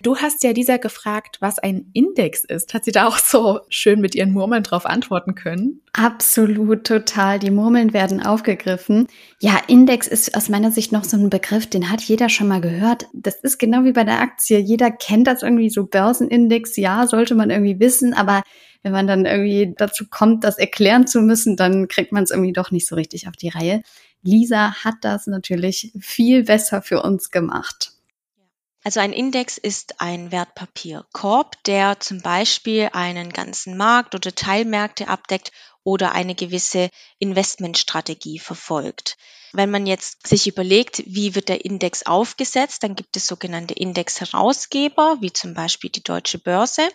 Du 0.00 0.16
hast 0.16 0.44
ja 0.44 0.52
dieser 0.52 0.78
gefragt, 0.78 1.38
was 1.40 1.58
ein 1.58 1.90
Index 1.92 2.44
ist. 2.44 2.72
Hat 2.72 2.84
sie 2.84 2.92
da 2.92 3.08
auch 3.08 3.18
so 3.18 3.60
schön 3.68 4.00
mit 4.00 4.14
ihren 4.14 4.32
Murmeln 4.32 4.62
drauf 4.62 4.86
antworten 4.86 5.34
können? 5.34 5.80
Absolut, 5.92 6.86
total. 6.86 7.40
Die 7.40 7.50
Murmeln 7.50 7.92
werden 7.92 8.24
aufgegriffen. 8.24 9.08
Ja, 9.40 9.60
Index 9.66 10.06
ist 10.06 10.36
aus 10.36 10.48
meiner 10.48 10.70
Sicht 10.70 10.92
noch 10.92 11.02
so 11.02 11.16
ein 11.16 11.30
Begriff, 11.30 11.66
den 11.66 11.90
hat 11.90 12.00
jeder 12.02 12.28
schon 12.28 12.46
mal 12.46 12.60
gehört. 12.60 13.06
Das 13.12 13.36
ist 13.40 13.58
genau 13.58 13.82
wie 13.82 13.92
bei 13.92 14.04
der 14.04 14.20
Aktie. 14.20 14.58
Jeder 14.58 14.92
kennt 14.92 15.26
das 15.26 15.42
irgendwie 15.42 15.70
so 15.70 15.86
Börsenindex. 15.86 16.76
Ja, 16.76 17.08
sollte 17.08 17.34
man 17.34 17.50
irgendwie 17.50 17.80
wissen, 17.80 18.14
aber 18.14 18.44
wenn 18.82 18.92
man 18.92 19.08
dann 19.08 19.26
irgendwie 19.26 19.74
dazu 19.76 20.04
kommt, 20.08 20.44
das 20.44 20.58
erklären 20.58 21.08
zu 21.08 21.20
müssen, 21.20 21.56
dann 21.56 21.88
kriegt 21.88 22.12
man 22.12 22.22
es 22.22 22.30
irgendwie 22.30 22.52
doch 22.52 22.70
nicht 22.70 22.86
so 22.86 22.94
richtig 22.94 23.26
auf 23.26 23.34
die 23.34 23.48
Reihe. 23.48 23.82
Lisa 24.22 24.84
hat 24.84 24.96
das 25.02 25.26
natürlich 25.26 25.92
viel 25.98 26.44
besser 26.44 26.82
für 26.82 27.02
uns 27.02 27.30
gemacht. 27.30 27.97
Also 28.88 29.00
ein 29.00 29.12
Index 29.12 29.58
ist 29.58 30.00
ein 30.00 30.32
Wertpapierkorb, 30.32 31.62
der 31.64 32.00
zum 32.00 32.22
Beispiel 32.22 32.88
einen 32.94 33.34
ganzen 33.34 33.76
Markt 33.76 34.14
oder 34.14 34.34
Teilmärkte 34.34 35.08
abdeckt 35.08 35.52
oder 35.84 36.12
eine 36.12 36.34
gewisse 36.34 36.88
Investmentstrategie 37.18 38.38
verfolgt. 38.38 39.18
Wenn 39.52 39.70
man 39.70 39.86
jetzt 39.86 40.26
sich 40.26 40.46
überlegt, 40.46 41.02
wie 41.04 41.34
wird 41.34 41.50
der 41.50 41.66
Index 41.66 42.06
aufgesetzt, 42.06 42.82
dann 42.82 42.94
gibt 42.94 43.14
es 43.18 43.26
sogenannte 43.26 43.74
Indexherausgeber, 43.74 45.18
wie 45.20 45.34
zum 45.34 45.52
Beispiel 45.52 45.90
die 45.90 46.02
Deutsche 46.02 46.38
Börse. 46.38 46.88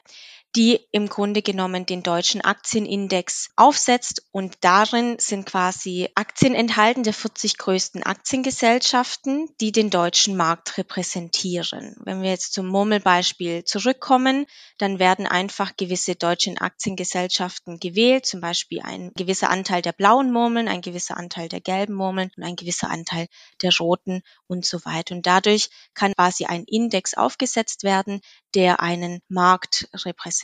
Die 0.55 0.79
im 0.91 1.09
Grunde 1.09 1.41
genommen 1.41 1.87
den 1.87 2.03
deutschen 2.03 2.41
Aktienindex 2.41 3.49
aufsetzt 3.55 4.27
und 4.31 4.57
darin 4.61 5.17
sind 5.17 5.47
quasi 5.47 6.09
Aktien 6.13 6.53
enthalten 6.53 7.01
der 7.01 7.13
40 7.13 7.57
größten 7.57 8.03
Aktiengesellschaften, 8.03 9.49
die 9.59 9.71
den 9.71 9.89
deutschen 9.89 10.37
Markt 10.37 10.77
repräsentieren. 10.77 11.95
Wenn 12.03 12.21
wir 12.21 12.29
jetzt 12.29 12.53
zum 12.53 12.67
Murmelbeispiel 12.67 13.63
zurückkommen, 13.63 14.45
dann 14.77 14.99
werden 14.99 15.25
einfach 15.25 15.75
gewisse 15.75 16.15
deutsche 16.15 16.53
Aktiengesellschaften 16.59 17.79
gewählt, 17.79 18.27
zum 18.27 18.39
Beispiel 18.39 18.81
ein 18.83 19.11
gewisser 19.15 19.49
Anteil 19.49 19.81
der 19.81 19.93
blauen 19.93 20.31
Murmeln, 20.31 20.67
ein 20.67 20.81
gewisser 20.81 21.17
Anteil 21.17 21.49
der 21.49 21.61
gelben 21.61 21.95
Murmeln 21.95 22.29
und 22.37 22.43
ein 22.43 22.55
gewisser 22.55 22.91
Anteil 22.91 23.27
der 23.63 23.71
roten 23.79 24.21
und 24.45 24.65
so 24.65 24.85
weiter. 24.85 25.15
Und 25.15 25.25
dadurch 25.25 25.69
kann 25.95 26.13
quasi 26.13 26.45
ein 26.45 26.65
Index 26.65 27.15
aufgesetzt 27.15 27.83
werden, 27.83 28.21
der 28.53 28.81
einen 28.81 29.21
Markt 29.29 29.87
repräsentiert. 29.93 30.42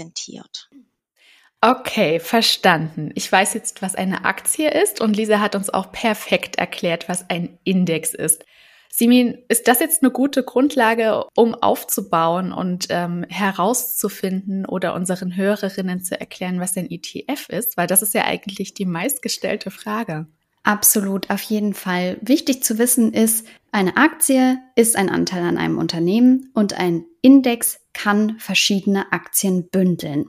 Okay, 1.61 2.21
verstanden. 2.21 3.11
Ich 3.15 3.29
weiß 3.29 3.53
jetzt, 3.53 3.81
was 3.81 3.95
eine 3.95 4.23
Aktie 4.23 4.69
ist 4.71 5.01
und 5.01 5.17
Lisa 5.17 5.41
hat 5.41 5.55
uns 5.55 5.69
auch 5.69 5.91
perfekt 5.91 6.57
erklärt, 6.57 7.09
was 7.09 7.29
ein 7.29 7.59
Index 7.65 8.13
ist. 8.13 8.45
Simin, 8.91 9.37
ist 9.49 9.67
das 9.67 9.79
jetzt 9.79 10.01
eine 10.01 10.11
gute 10.11 10.43
Grundlage, 10.43 11.25
um 11.35 11.53
aufzubauen 11.55 12.51
und 12.51 12.87
ähm, 12.89 13.25
herauszufinden 13.29 14.65
oder 14.65 14.93
unseren 14.93 15.35
Hörerinnen 15.35 16.01
zu 16.01 16.19
erklären, 16.19 16.59
was 16.59 16.75
ein 16.77 16.89
ETF 16.89 17.49
ist? 17.49 17.77
Weil 17.77 17.87
das 17.87 18.01
ist 18.01 18.13
ja 18.13 18.23
eigentlich 18.25 18.73
die 18.73 18.85
meistgestellte 18.85 19.69
Frage. 19.69 20.27
Absolut, 20.69 21.31
auf 21.31 21.41
jeden 21.41 21.73
Fall. 21.73 22.19
Wichtig 22.21 22.63
zu 22.63 22.77
wissen 22.77 23.11
ist, 23.11 23.47
eine 23.71 23.97
Aktie 23.97 24.59
ist 24.75 24.97
ein 24.97 25.09
Anteil 25.09 25.41
an 25.41 25.57
einem 25.57 25.79
Unternehmen 25.79 26.51
und 26.53 26.73
ein 26.73 27.05
Index 27.23 27.79
kann 27.93 28.37
verschiedene 28.37 29.11
Aktien 29.11 29.67
bündeln. 29.71 30.27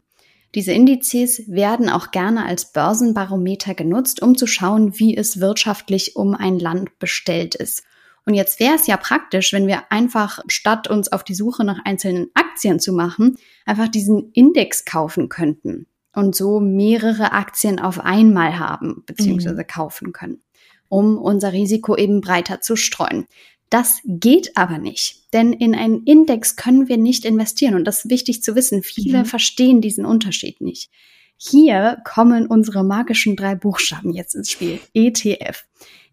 Diese 0.54 0.73
Indizes 0.73 1.42
werden 1.47 1.90
auch 1.90 2.11
gerne 2.11 2.47
als 2.47 2.73
Börsenbarometer 2.73 3.75
genutzt, 3.75 4.23
um 4.23 4.35
zu 4.35 4.47
schauen, 4.47 4.99
wie 4.99 5.14
es 5.14 5.40
wirtschaftlich 5.40 6.16
um 6.16 6.35
ein 6.35 6.59
Land 6.59 6.99
bestellt 6.99 7.54
ist. 7.54 7.82
Und 8.25 8.32
jetzt 8.32 8.61
wäre 8.61 8.76
es 8.76 8.87
ja 8.87 8.97
praktisch, 8.97 9.52
wenn 9.52 9.66
wir 9.66 9.92
einfach, 9.92 10.38
statt 10.49 10.88
uns 10.88 11.12
auf 11.12 11.23
die 11.23 11.35
Suche 11.35 11.64
nach 11.64 11.85
einzelnen 11.85 12.30
Aktien 12.32 12.80
zu 12.80 12.94
machen, 12.94 13.37
einfach 13.66 13.88
diesen 13.88 14.30
Index 14.32 14.87
kaufen 14.87 15.28
könnten 15.28 15.87
und 16.14 16.34
so 16.34 16.60
mehrere 16.60 17.32
Aktien 17.32 17.78
auf 17.78 18.00
einmal 18.00 18.58
haben 18.58 19.02
bzw. 19.06 19.52
Mhm. 19.52 19.66
kaufen 19.66 20.12
können, 20.12 20.42
um 20.88 21.18
unser 21.18 21.52
Risiko 21.52 21.96
eben 21.96 22.20
breiter 22.20 22.60
zu 22.60 22.76
streuen. 22.76 23.26
Das 23.70 24.00
geht 24.04 24.56
aber 24.56 24.78
nicht, 24.78 25.32
denn 25.32 25.52
in 25.52 25.76
einen 25.76 26.02
Index 26.02 26.56
können 26.56 26.88
wir 26.88 26.96
nicht 26.96 27.24
investieren 27.24 27.74
und 27.74 27.84
das 27.84 28.04
ist 28.04 28.10
wichtig 28.10 28.42
zu 28.42 28.56
wissen. 28.56 28.82
Viele 28.82 29.20
mhm. 29.20 29.24
verstehen 29.26 29.80
diesen 29.80 30.04
Unterschied 30.04 30.60
nicht. 30.60 30.90
Hier 31.36 31.98
kommen 32.04 32.46
unsere 32.46 32.84
magischen 32.84 33.36
drei 33.36 33.54
Buchstaben 33.54 34.12
jetzt 34.12 34.34
ins 34.34 34.50
Spiel, 34.50 34.80
ETF. 34.92 35.64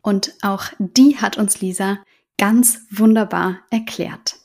Und 0.01 0.33
auch 0.41 0.67
die 0.79 1.17
hat 1.17 1.37
uns 1.37 1.59
Lisa 1.59 1.99
ganz 2.37 2.81
wunderbar 2.91 3.59
erklärt. 3.71 4.35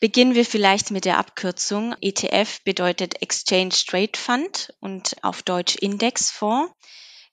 Beginnen 0.00 0.34
wir 0.34 0.46
vielleicht 0.46 0.90
mit 0.90 1.04
der 1.04 1.18
Abkürzung. 1.18 1.94
ETF 2.00 2.62
bedeutet 2.64 3.20
Exchange 3.20 3.74
Trade 3.86 4.16
Fund 4.16 4.72
und 4.80 5.14
auf 5.22 5.42
Deutsch 5.42 5.76
Indexfonds. 5.76 6.72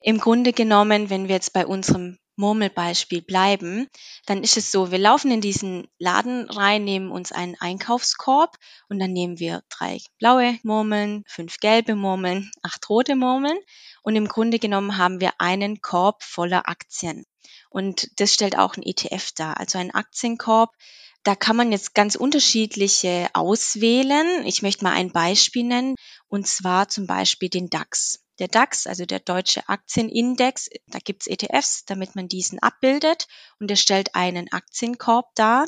Im 0.02 0.20
Grunde 0.20 0.52
genommen, 0.52 1.10
wenn 1.10 1.30
wir 1.30 1.36
jetzt 1.36 1.54
bei 1.54 1.66
unserem 1.66 2.18
Murmelbeispiel 2.36 3.22
bleiben, 3.22 3.88
dann 4.26 4.44
ist 4.44 4.58
es 4.58 4.70
so, 4.70 4.92
wir 4.92 4.98
laufen 4.98 5.32
in 5.32 5.40
diesen 5.40 5.88
Laden 5.98 6.50
rein, 6.50 6.84
nehmen 6.84 7.10
uns 7.10 7.32
einen 7.32 7.56
Einkaufskorb 7.58 8.58
und 8.90 9.00
dann 9.00 9.14
nehmen 9.14 9.40
wir 9.40 9.64
drei 9.70 10.00
blaue 10.20 10.60
Murmeln, 10.62 11.24
fünf 11.26 11.60
gelbe 11.60 11.96
Murmeln, 11.96 12.52
acht 12.64 12.90
rote 12.90 13.16
Murmeln 13.16 13.58
und 14.04 14.18
im 14.18 14.28
Grunde 14.28 14.60
genommen 14.60 14.98
haben 14.98 15.22
wir 15.22 15.40
einen 15.40 15.80
Korb 15.80 16.22
voller 16.22 16.68
Aktien. 16.68 17.26
Und 17.70 18.20
das 18.20 18.34
stellt 18.34 18.58
auch 18.58 18.76
ein 18.76 18.84
ETF 18.84 19.32
dar, 19.36 19.58
also 19.58 19.78
ein 19.78 19.92
Aktienkorb, 19.92 20.76
da 21.24 21.36
kann 21.36 21.56
man 21.56 21.72
jetzt 21.72 21.94
ganz 21.94 22.16
unterschiedliche 22.16 23.30
auswählen. 23.34 24.46
Ich 24.46 24.62
möchte 24.62 24.84
mal 24.84 24.94
ein 24.94 25.12
Beispiel 25.12 25.64
nennen, 25.64 25.96
und 26.28 26.48
zwar 26.48 26.88
zum 26.88 27.08
Beispiel 27.08 27.50
den 27.50 27.70
DAX. 27.70 28.24
Der 28.40 28.48
DAX, 28.48 28.86
also 28.86 29.06
der 29.06 29.20
deutsche 29.20 29.68
Aktienindex, 29.68 30.70
da 30.88 31.00
gibt's 31.00 31.28
ETFs, 31.28 31.86
damit 31.86 32.16
man 32.16 32.28
diesen 32.28 32.60
abbildet 32.60 33.28
und 33.60 33.70
er 33.70 33.78
stellt 33.78 34.14
einen 34.16 34.52
Aktienkorb 34.52 35.34
dar, 35.36 35.68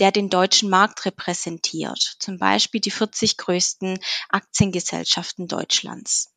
der 0.00 0.10
den 0.10 0.28
deutschen 0.28 0.70
Markt 0.70 1.04
repräsentiert. 1.04 2.16
Zum 2.18 2.38
Beispiel 2.38 2.80
die 2.80 2.90
40 2.90 3.36
größten 3.36 3.98
Aktiengesellschaften 4.28 5.46
Deutschlands. 5.46 6.29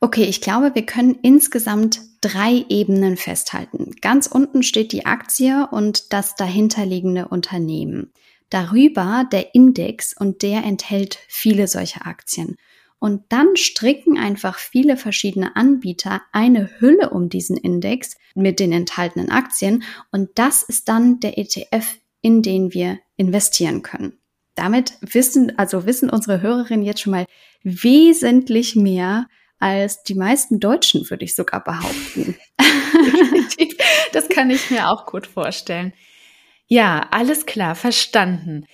Okay, 0.00 0.24
ich 0.24 0.40
glaube, 0.40 0.74
wir 0.74 0.86
können 0.86 1.18
insgesamt 1.22 2.00
drei 2.20 2.64
Ebenen 2.68 3.16
festhalten. 3.16 3.96
Ganz 4.00 4.28
unten 4.28 4.62
steht 4.62 4.92
die 4.92 5.06
Aktie 5.06 5.66
und 5.70 6.12
das 6.12 6.36
dahinterliegende 6.36 7.28
Unternehmen. 7.28 8.12
Darüber 8.48 9.26
der 9.30 9.54
Index 9.54 10.16
und 10.16 10.42
der 10.42 10.64
enthält 10.64 11.18
viele 11.28 11.66
solche 11.66 12.06
Aktien. 12.06 12.56
Und 13.00 13.24
dann 13.28 13.56
stricken 13.56 14.18
einfach 14.18 14.58
viele 14.58 14.96
verschiedene 14.96 15.54
Anbieter 15.56 16.22
eine 16.32 16.70
Hülle 16.78 17.10
um 17.10 17.28
diesen 17.28 17.56
Index 17.56 18.16
mit 18.34 18.58
den 18.58 18.72
enthaltenen 18.72 19.30
Aktien 19.30 19.84
und 20.10 20.30
das 20.36 20.62
ist 20.64 20.88
dann 20.88 21.20
der 21.20 21.38
ETF, 21.38 21.98
in 22.22 22.42
den 22.42 22.72
wir 22.72 22.98
investieren 23.16 23.82
können. 23.82 24.18
Damit 24.56 24.94
wissen, 25.00 25.56
also 25.56 25.86
wissen 25.86 26.10
unsere 26.10 26.40
Hörerinnen 26.40 26.84
jetzt 26.84 27.00
schon 27.00 27.12
mal 27.12 27.26
wesentlich 27.62 28.74
mehr 28.74 29.26
als 29.58 30.02
die 30.02 30.14
meisten 30.14 30.60
Deutschen, 30.60 31.08
würde 31.10 31.24
ich 31.24 31.34
sogar 31.34 31.62
behaupten. 31.62 32.36
das 34.12 34.28
kann 34.28 34.50
ich 34.50 34.70
mir 34.70 34.88
auch 34.88 35.06
gut 35.06 35.26
vorstellen. 35.26 35.92
Ja, 36.66 37.06
alles 37.10 37.46
klar, 37.46 37.74
verstanden. 37.74 38.66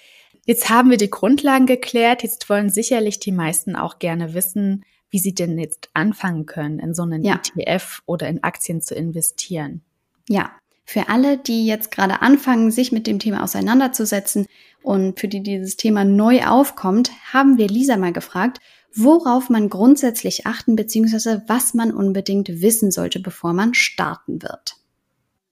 Jetzt 0.47 0.69
haben 0.69 0.91
wir 0.91 0.99
die 0.99 1.11
Grundlagen 1.11 1.67
geklärt. 1.67 2.23
Jetzt 2.23 2.51
wollen 2.51 2.69
sicherlich 2.69 3.19
die 3.19 3.33
meisten 3.33 3.77
auch 3.77 3.99
gerne 3.99 4.35
wissen, 4.35 4.85
wie 5.11 5.19
sie 5.19 5.35
denn 5.35 5.59
jetzt 5.59 5.91
anfangen 5.95 6.45
können, 6.45 6.81
in 6.81 6.93
so 6.93 7.03
einen 7.03 7.23
ja. 7.23 7.41
ETF 7.57 8.03
oder 8.05 8.29
in 8.29 8.43
Aktien 8.43 8.83
zu 8.83 8.95
investieren. 8.95 9.83
Ja, 10.29 10.51
für 10.85 11.09
alle, 11.09 11.39
die 11.39 11.67
jetzt 11.67 11.91
gerade 11.91 12.21
anfangen, 12.21 12.71
sich 12.71 12.93
mit 12.93 13.07
dem 13.07 13.19
Thema 13.19 13.43
auseinanderzusetzen 13.43 14.47
und 14.83 15.19
für 15.19 15.29
die 15.29 15.43
dieses 15.43 15.77
Thema 15.77 16.05
neu 16.05 16.45
aufkommt, 16.45 17.11
haben 17.33 17.57
wir 17.57 17.69
Lisa 17.69 17.97
mal 17.97 18.13
gefragt, 18.13 18.59
worauf 18.97 19.51
man 19.51 19.69
grundsätzlich 19.69 20.47
achten 20.47 20.77
bzw. 20.77 21.41
was 21.47 21.75
man 21.75 21.93
unbedingt 21.93 22.49
wissen 22.49 22.91
sollte, 22.91 23.21
bevor 23.21 23.53
man 23.53 23.75
starten 23.75 24.43
wird. 24.43 24.77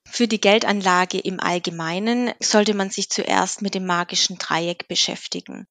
Für 0.07 0.29
die 0.29 0.41
Geldanlage 0.41 1.19
im 1.19 1.41
Allgemeinen 1.41 2.33
sollte 2.39 2.75
man 2.75 2.91
sich 2.91 3.09
zuerst 3.09 3.63
mit 3.63 3.75
dem 3.75 3.87
magischen 3.87 4.37
Dreieck 4.37 4.87
beschäftigen. 4.87 5.67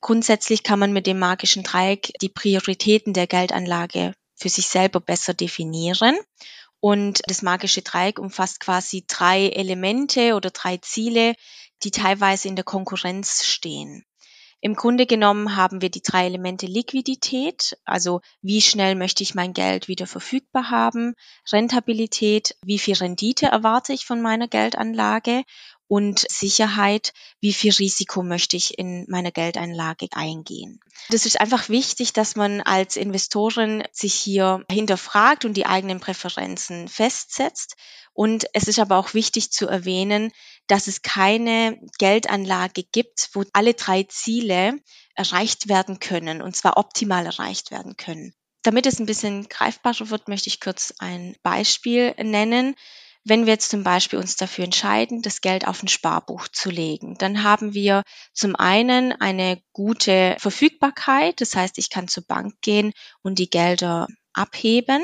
Grundsätzlich 0.00 0.62
kann 0.62 0.78
man 0.78 0.92
mit 0.92 1.06
dem 1.06 1.18
magischen 1.18 1.62
Dreieck 1.62 2.12
die 2.22 2.30
Prioritäten 2.30 3.12
der 3.12 3.26
Geldanlage 3.26 4.14
für 4.34 4.48
sich 4.48 4.66
selber 4.66 5.00
besser 5.00 5.34
definieren. 5.34 6.16
Und 6.80 7.20
das 7.26 7.42
magische 7.42 7.82
Dreieck 7.82 8.18
umfasst 8.18 8.58
quasi 8.58 9.04
drei 9.06 9.48
Elemente 9.48 10.34
oder 10.34 10.50
drei 10.50 10.78
Ziele, 10.78 11.34
die 11.84 11.92
teilweise 11.92 12.48
in 12.48 12.56
der 12.56 12.64
Konkurrenz 12.64 13.44
stehen. 13.44 14.04
Im 14.64 14.76
Grunde 14.76 15.06
genommen 15.06 15.56
haben 15.56 15.82
wir 15.82 15.90
die 15.90 16.02
drei 16.02 16.26
Elemente 16.26 16.66
Liquidität, 16.66 17.76
also 17.84 18.20
wie 18.42 18.62
schnell 18.62 18.94
möchte 18.94 19.24
ich 19.24 19.34
mein 19.34 19.54
Geld 19.54 19.88
wieder 19.88 20.06
verfügbar 20.06 20.70
haben, 20.70 21.16
Rentabilität, 21.50 22.54
wie 22.64 22.78
viel 22.78 22.94
Rendite 22.94 23.46
erwarte 23.46 23.92
ich 23.92 24.06
von 24.06 24.22
meiner 24.22 24.46
Geldanlage 24.46 25.42
und 25.88 26.24
Sicherheit, 26.30 27.12
wie 27.40 27.52
viel 27.52 27.72
Risiko 27.72 28.22
möchte 28.22 28.56
ich 28.56 28.78
in 28.78 29.04
meiner 29.08 29.32
Geldanlage 29.32 30.06
eingehen. 30.12 30.78
Das 31.10 31.26
ist 31.26 31.40
einfach 31.40 31.68
wichtig, 31.68 32.12
dass 32.12 32.36
man 32.36 32.60
als 32.60 32.94
Investorin 32.96 33.82
sich 33.90 34.14
hier 34.14 34.64
hinterfragt 34.70 35.44
und 35.44 35.54
die 35.54 35.66
eigenen 35.66 35.98
Präferenzen 35.98 36.86
festsetzt. 36.86 37.74
Und 38.14 38.46
es 38.52 38.68
ist 38.68 38.78
aber 38.78 38.96
auch 38.96 39.12
wichtig 39.12 39.50
zu 39.50 39.66
erwähnen, 39.66 40.30
dass 40.66 40.86
es 40.86 41.02
keine 41.02 41.78
Geldanlage 41.98 42.82
gibt, 42.82 43.30
wo 43.32 43.44
alle 43.52 43.74
drei 43.74 44.04
Ziele 44.04 44.78
erreicht 45.14 45.68
werden 45.68 45.98
können, 46.00 46.42
und 46.42 46.56
zwar 46.56 46.76
optimal 46.76 47.26
erreicht 47.26 47.70
werden 47.70 47.96
können. 47.96 48.34
Damit 48.62 48.86
es 48.86 49.00
ein 49.00 49.06
bisschen 49.06 49.48
greifbarer 49.48 50.10
wird, 50.10 50.28
möchte 50.28 50.48
ich 50.48 50.60
kurz 50.60 50.94
ein 50.98 51.36
Beispiel 51.42 52.14
nennen. 52.22 52.76
Wenn 53.24 53.46
wir 53.46 53.52
jetzt 53.52 53.70
zum 53.70 53.84
Beispiel 53.84 54.18
uns 54.18 54.36
dafür 54.36 54.64
entscheiden, 54.64 55.22
das 55.22 55.40
Geld 55.40 55.66
auf 55.66 55.82
ein 55.82 55.88
Sparbuch 55.88 56.48
zu 56.48 56.70
legen, 56.70 57.16
dann 57.18 57.44
haben 57.44 57.74
wir 57.74 58.02
zum 58.32 58.56
einen 58.56 59.12
eine 59.12 59.62
gute 59.72 60.36
Verfügbarkeit. 60.38 61.40
Das 61.40 61.54
heißt, 61.54 61.78
ich 61.78 61.90
kann 61.90 62.08
zur 62.08 62.24
Bank 62.24 62.54
gehen 62.62 62.92
und 63.22 63.38
die 63.38 63.50
Gelder 63.50 64.08
abheben. 64.32 65.02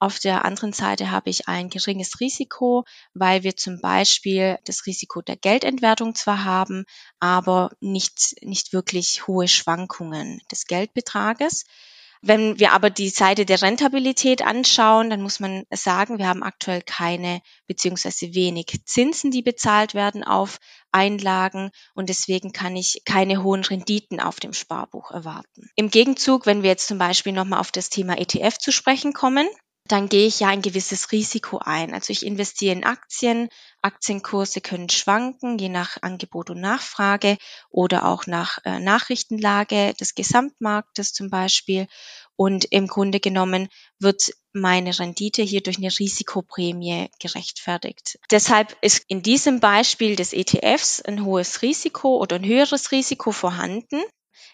Auf 0.00 0.20
der 0.20 0.44
anderen 0.44 0.72
Seite 0.72 1.10
habe 1.10 1.28
ich 1.28 1.48
ein 1.48 1.70
geringes 1.70 2.20
Risiko, 2.20 2.84
weil 3.14 3.42
wir 3.42 3.56
zum 3.56 3.80
Beispiel 3.80 4.58
das 4.64 4.86
Risiko 4.86 5.22
der 5.22 5.36
Geldentwertung 5.36 6.14
zwar 6.14 6.44
haben, 6.44 6.84
aber 7.18 7.70
nicht, 7.80 8.36
nicht 8.42 8.72
wirklich 8.72 9.26
hohe 9.26 9.48
Schwankungen 9.48 10.40
des 10.52 10.66
Geldbetrages. 10.66 11.64
Wenn 12.20 12.58
wir 12.58 12.72
aber 12.72 12.90
die 12.90 13.10
Seite 13.10 13.44
der 13.44 13.62
Rentabilität 13.62 14.42
anschauen, 14.42 15.10
dann 15.10 15.22
muss 15.22 15.38
man 15.38 15.64
sagen, 15.70 16.18
wir 16.18 16.28
haben 16.28 16.42
aktuell 16.42 16.82
keine 16.82 17.40
beziehungsweise 17.66 18.34
wenig 18.34 18.80
Zinsen, 18.84 19.30
die 19.30 19.42
bezahlt 19.42 19.94
werden 19.94 20.24
auf 20.24 20.58
Einlagen 20.90 21.70
und 21.94 22.08
deswegen 22.08 22.52
kann 22.52 22.74
ich 22.74 23.02
keine 23.04 23.42
hohen 23.42 23.62
Renditen 23.64 24.20
auf 24.20 24.40
dem 24.40 24.52
Sparbuch 24.52 25.10
erwarten. 25.12 25.70
Im 25.76 25.90
Gegenzug, 25.90 26.46
wenn 26.46 26.62
wir 26.62 26.70
jetzt 26.70 26.88
zum 26.88 26.98
Beispiel 26.98 27.32
nochmal 27.32 27.60
auf 27.60 27.70
das 27.70 27.88
Thema 27.88 28.18
ETF 28.18 28.58
zu 28.58 28.72
sprechen 28.72 29.12
kommen, 29.12 29.48
dann 29.88 30.08
gehe 30.08 30.26
ich 30.26 30.40
ja 30.40 30.48
ein 30.48 30.62
gewisses 30.62 31.12
Risiko 31.12 31.58
ein. 31.58 31.94
Also 31.94 32.12
ich 32.12 32.24
investiere 32.24 32.74
in 32.74 32.84
Aktien. 32.84 33.48
Aktienkurse 33.80 34.60
können 34.60 34.88
schwanken, 34.88 35.58
je 35.58 35.68
nach 35.68 35.98
Angebot 36.02 36.50
und 36.50 36.60
Nachfrage 36.60 37.38
oder 37.70 38.06
auch 38.06 38.26
nach 38.26 38.58
äh, 38.64 38.80
Nachrichtenlage 38.80 39.94
des 39.94 40.14
Gesamtmarktes 40.14 41.12
zum 41.12 41.30
Beispiel. 41.30 41.86
Und 42.36 42.66
im 42.66 42.86
Grunde 42.86 43.18
genommen 43.18 43.68
wird 43.98 44.32
meine 44.52 44.98
Rendite 44.98 45.42
hier 45.42 45.62
durch 45.62 45.78
eine 45.78 45.96
Risikoprämie 45.96 47.10
gerechtfertigt. 47.20 48.18
Deshalb 48.30 48.76
ist 48.80 49.04
in 49.08 49.22
diesem 49.22 49.60
Beispiel 49.60 50.16
des 50.16 50.32
ETFs 50.32 51.00
ein 51.00 51.24
hohes 51.24 51.62
Risiko 51.62 52.16
oder 52.18 52.36
ein 52.36 52.44
höheres 52.44 52.92
Risiko 52.92 53.32
vorhanden. 53.32 54.02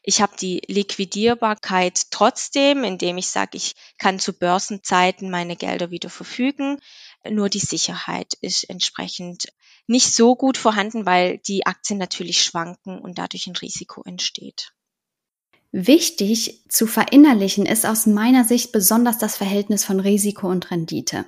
Ich 0.07 0.21
habe 0.21 0.37
die 0.39 0.61
Liquidierbarkeit 0.69 2.11
trotzdem, 2.11 2.85
indem 2.85 3.17
ich 3.17 3.29
sage, 3.29 3.57
ich 3.57 3.75
kann 3.99 4.19
zu 4.19 4.35
Börsenzeiten 4.35 5.31
meine 5.31 5.57
Gelder 5.57 5.91
wieder 5.91 6.11
verfügen. 6.11 6.79
Nur 7.29 7.49
die 7.49 7.59
Sicherheit 7.59 8.35
ist 8.43 8.69
entsprechend 8.69 9.47
nicht 9.87 10.15
so 10.15 10.37
gut 10.37 10.59
vorhanden, 10.59 11.07
weil 11.07 11.39
die 11.39 11.65
Aktien 11.65 11.99
natürlich 11.99 12.43
schwanken 12.43 12.99
und 12.99 13.17
dadurch 13.17 13.47
ein 13.47 13.57
Risiko 13.57 14.03
entsteht. 14.05 14.75
Wichtig 15.73 16.63
zu 16.69 16.87
verinnerlichen 16.87 17.65
ist 17.65 17.87
aus 17.87 18.05
meiner 18.05 18.45
Sicht 18.45 18.73
besonders 18.73 19.17
das 19.17 19.39
Verhältnis 19.39 19.87
von 19.87 20.01
Risiko 20.01 20.49
und 20.49 20.71
Rendite. 20.71 21.27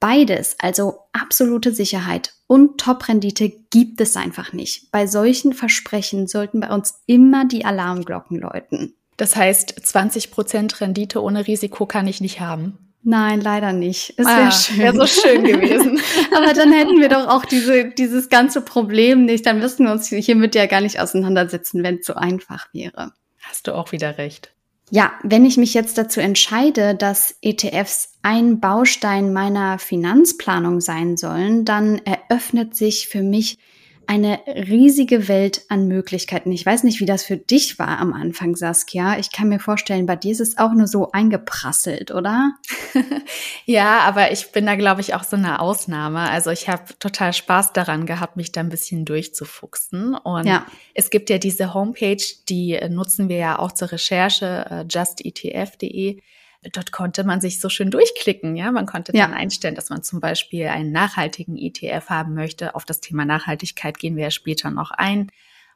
Beides, 0.00 0.56
also 0.58 0.98
absolute 1.12 1.72
Sicherheit 1.72 2.34
und 2.46 2.78
Top-Rendite, 2.78 3.50
gibt 3.70 4.00
es 4.00 4.16
einfach 4.16 4.52
nicht. 4.52 4.90
Bei 4.90 5.06
solchen 5.06 5.52
Versprechen 5.52 6.26
sollten 6.26 6.60
bei 6.60 6.70
uns 6.70 7.02
immer 7.06 7.46
die 7.46 7.64
Alarmglocken 7.64 8.38
läuten. 8.38 8.94
Das 9.16 9.36
heißt, 9.36 9.80
20% 9.80 10.80
Rendite 10.80 11.22
ohne 11.22 11.46
Risiko 11.46 11.86
kann 11.86 12.06
ich 12.06 12.20
nicht 12.20 12.40
haben. 12.40 12.78
Nein, 13.06 13.42
leider 13.42 13.74
nicht. 13.74 14.14
Es 14.16 14.26
wäre 14.26 14.48
ah, 14.48 14.50
schön. 14.50 14.78
Wäre 14.78 14.96
so 14.96 15.06
schön 15.06 15.44
gewesen. 15.44 16.00
Aber 16.34 16.54
dann 16.54 16.72
hätten 16.72 17.00
wir 17.00 17.10
doch 17.10 17.28
auch 17.28 17.44
diese, 17.44 17.90
dieses 17.90 18.30
ganze 18.30 18.62
Problem 18.62 19.26
nicht. 19.26 19.44
Dann 19.44 19.58
müssten 19.58 19.84
wir 19.84 19.92
uns 19.92 20.08
hiermit 20.08 20.54
ja 20.54 20.64
gar 20.66 20.80
nicht 20.80 20.98
auseinandersetzen, 20.98 21.82
wenn 21.82 21.98
es 21.98 22.06
so 22.06 22.14
einfach 22.14 22.66
wäre. 22.72 23.12
Hast 23.42 23.66
du 23.66 23.74
auch 23.74 23.92
wieder 23.92 24.16
recht. 24.16 24.52
Ja, 24.90 25.12
wenn 25.22 25.44
ich 25.44 25.58
mich 25.58 25.74
jetzt 25.74 25.98
dazu 25.98 26.20
entscheide, 26.20 26.94
dass 26.94 27.36
ETFs 27.42 28.13
ein 28.24 28.58
Baustein 28.58 29.34
meiner 29.34 29.78
Finanzplanung 29.78 30.80
sein 30.80 31.18
sollen, 31.18 31.66
dann 31.66 32.00
eröffnet 32.06 32.74
sich 32.74 33.06
für 33.06 33.22
mich 33.22 33.58
eine 34.06 34.40
riesige 34.46 35.28
Welt 35.28 35.62
an 35.68 35.88
Möglichkeiten. 35.88 36.50
Ich 36.50 36.64
weiß 36.64 36.84
nicht, 36.84 37.00
wie 37.00 37.06
das 37.06 37.22
für 37.22 37.36
dich 37.36 37.78
war 37.78 37.98
am 37.98 38.14
Anfang, 38.14 38.56
Saskia. 38.56 39.18
Ich 39.18 39.30
kann 39.30 39.50
mir 39.50 39.60
vorstellen, 39.60 40.06
bei 40.06 40.16
dir 40.16 40.32
ist 40.32 40.40
es 40.40 40.56
auch 40.56 40.72
nur 40.72 40.86
so 40.86 41.12
eingeprasselt, 41.12 42.12
oder? 42.12 42.52
ja, 43.66 44.00
aber 44.00 44.32
ich 44.32 44.52
bin 44.52 44.64
da, 44.64 44.76
glaube 44.76 45.02
ich, 45.02 45.14
auch 45.14 45.24
so 45.24 45.36
eine 45.36 45.60
Ausnahme. 45.60 46.30
Also 46.30 46.50
ich 46.50 46.68
habe 46.68 46.98
total 46.98 47.34
Spaß 47.34 47.74
daran 47.74 48.06
gehabt, 48.06 48.36
mich 48.36 48.52
da 48.52 48.60
ein 48.60 48.70
bisschen 48.70 49.04
durchzufuchsen. 49.04 50.14
Und 50.14 50.46
ja. 50.46 50.66
es 50.94 51.10
gibt 51.10 51.28
ja 51.28 51.36
diese 51.36 51.74
Homepage, 51.74 52.24
die 52.48 52.78
nutzen 52.88 53.28
wir 53.28 53.36
ja 53.36 53.58
auch 53.58 53.72
zur 53.72 53.92
Recherche, 53.92 54.66
äh, 54.70 54.84
justetf.de 54.88 56.20
dort 56.72 56.92
konnte 56.92 57.24
man 57.24 57.40
sich 57.40 57.60
so 57.60 57.68
schön 57.68 57.90
durchklicken. 57.90 58.56
Ja, 58.56 58.72
man 58.72 58.86
konnte 58.86 59.12
dann 59.12 59.32
ja. 59.32 59.36
einstellen, 59.36 59.74
dass 59.74 59.90
man 59.90 60.02
zum 60.02 60.20
Beispiel 60.20 60.66
einen 60.68 60.92
nachhaltigen 60.92 61.56
ETF 61.56 62.08
haben 62.08 62.34
möchte. 62.34 62.74
Auf 62.74 62.84
das 62.84 63.00
Thema 63.00 63.24
Nachhaltigkeit 63.24 63.98
gehen 63.98 64.16
wir 64.16 64.24
ja 64.24 64.30
später 64.30 64.70
noch 64.70 64.90
ein. 64.90 65.30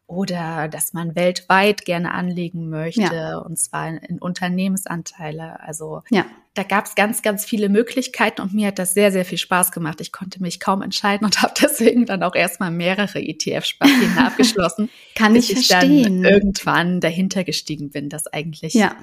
Oder 0.06 0.68
dass 0.68 0.94
man 0.94 1.14
weltweit 1.16 1.84
gerne 1.84 2.12
anlegen 2.12 2.70
möchte, 2.70 3.02
ja. 3.02 3.36
und 3.36 3.58
zwar 3.58 3.88
in 3.88 4.18
Unternehmensanteile. 4.18 5.60
Also 5.60 6.00
ja. 6.08 6.24
da 6.54 6.62
gab 6.62 6.86
es 6.86 6.94
ganz, 6.94 7.20
ganz 7.20 7.44
viele 7.44 7.68
Möglichkeiten 7.68 8.40
und 8.40 8.54
mir 8.54 8.68
hat 8.68 8.78
das 8.78 8.94
sehr, 8.94 9.12
sehr 9.12 9.26
viel 9.26 9.36
Spaß 9.36 9.70
gemacht. 9.70 10.00
Ich 10.00 10.10
konnte 10.10 10.40
mich 10.40 10.60
kaum 10.60 10.80
entscheiden 10.80 11.26
und 11.26 11.42
habe 11.42 11.52
deswegen 11.60 12.06
dann 12.06 12.22
auch 12.22 12.34
erstmal 12.34 12.70
mehrere 12.70 13.18
ETF-Sparpläne 13.18 14.26
abgeschlossen. 14.26 14.88
Kann 15.14 15.36
ich 15.36 15.52
verstehen. 15.52 16.22
Dann 16.22 16.32
irgendwann 16.32 17.00
dahinter 17.02 17.44
gestiegen 17.44 17.90
bin, 17.90 18.08
dass 18.08 18.26
eigentlich 18.28 18.72
ja 18.72 18.96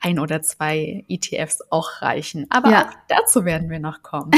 ein 0.00 0.18
oder 0.18 0.42
zwei 0.42 1.04
ETFs 1.08 1.60
auch 1.70 2.02
reichen. 2.02 2.46
Aber 2.50 2.70
ja. 2.70 2.86
auch 2.86 2.94
dazu 3.08 3.44
werden 3.44 3.70
wir 3.70 3.78
noch 3.78 4.02
kommen. 4.02 4.30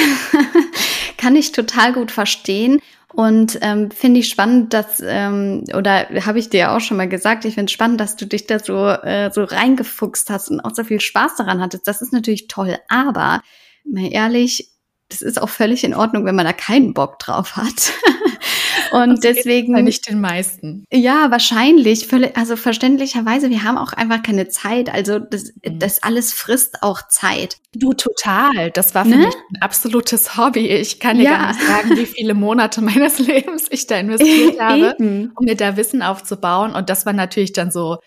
Kann 1.16 1.36
ich 1.36 1.52
total 1.52 1.92
gut 1.92 2.10
verstehen. 2.10 2.80
Und 3.14 3.58
ähm, 3.60 3.90
finde 3.90 4.20
ich 4.20 4.28
spannend, 4.28 4.72
dass, 4.72 5.02
ähm, 5.04 5.64
oder 5.76 6.08
habe 6.24 6.38
ich 6.38 6.48
dir 6.48 6.72
auch 6.72 6.80
schon 6.80 6.96
mal 6.96 7.08
gesagt, 7.08 7.44
ich 7.44 7.54
finde 7.54 7.66
es 7.66 7.72
spannend, 7.72 8.00
dass 8.00 8.16
du 8.16 8.26
dich 8.26 8.46
da 8.46 8.58
so, 8.58 8.88
äh, 8.88 9.30
so 9.32 9.44
reingefuchst 9.44 10.30
hast 10.30 10.50
und 10.50 10.60
auch 10.60 10.74
so 10.74 10.82
viel 10.82 11.00
Spaß 11.00 11.36
daran 11.36 11.60
hattest. 11.60 11.86
Das 11.86 12.00
ist 12.00 12.12
natürlich 12.12 12.48
toll, 12.48 12.78
aber 12.88 13.42
mal 13.84 14.10
ehrlich, 14.10 14.70
das 15.10 15.20
ist 15.20 15.40
auch 15.40 15.50
völlig 15.50 15.84
in 15.84 15.94
Ordnung, 15.94 16.24
wenn 16.24 16.34
man 16.34 16.46
da 16.46 16.54
keinen 16.54 16.94
Bock 16.94 17.18
drauf 17.18 17.56
hat. 17.56 17.92
Und 18.92 19.24
deswegen. 19.24 19.72
Nicht 19.84 20.08
den 20.08 20.20
meisten. 20.20 20.84
Ja, 20.92 21.30
wahrscheinlich. 21.30 22.06
Völlig, 22.06 22.36
also 22.36 22.56
verständlicherweise, 22.56 23.50
wir 23.50 23.64
haben 23.64 23.78
auch 23.78 23.92
einfach 23.94 24.22
keine 24.22 24.48
Zeit. 24.48 24.92
Also 24.92 25.18
das, 25.18 25.52
mhm. 25.64 25.78
das 25.78 26.02
alles 26.02 26.32
frisst 26.32 26.82
auch 26.82 27.08
Zeit. 27.08 27.56
Du 27.74 27.94
total. 27.94 28.70
Das 28.70 28.94
war 28.94 29.04
für 29.04 29.10
ne? 29.12 29.26
mich 29.26 29.34
ein 29.34 29.62
absolutes 29.62 30.36
Hobby. 30.36 30.68
Ich 30.68 31.00
kann 31.00 31.16
dir 31.16 31.24
ja. 31.24 31.38
gar 31.38 31.48
nicht 31.48 31.62
sagen, 31.62 31.96
wie 31.96 32.06
viele 32.06 32.34
Monate 32.34 32.80
meines 32.82 33.18
Lebens 33.18 33.66
ich 33.70 33.86
da 33.86 33.96
investiert 33.96 34.60
habe, 34.60 34.94
um 34.98 35.32
mir 35.40 35.56
da 35.56 35.76
Wissen 35.76 36.02
aufzubauen. 36.02 36.74
Und 36.74 36.90
das 36.90 37.06
war 37.06 37.14
natürlich 37.14 37.52
dann 37.52 37.70
so 37.70 37.98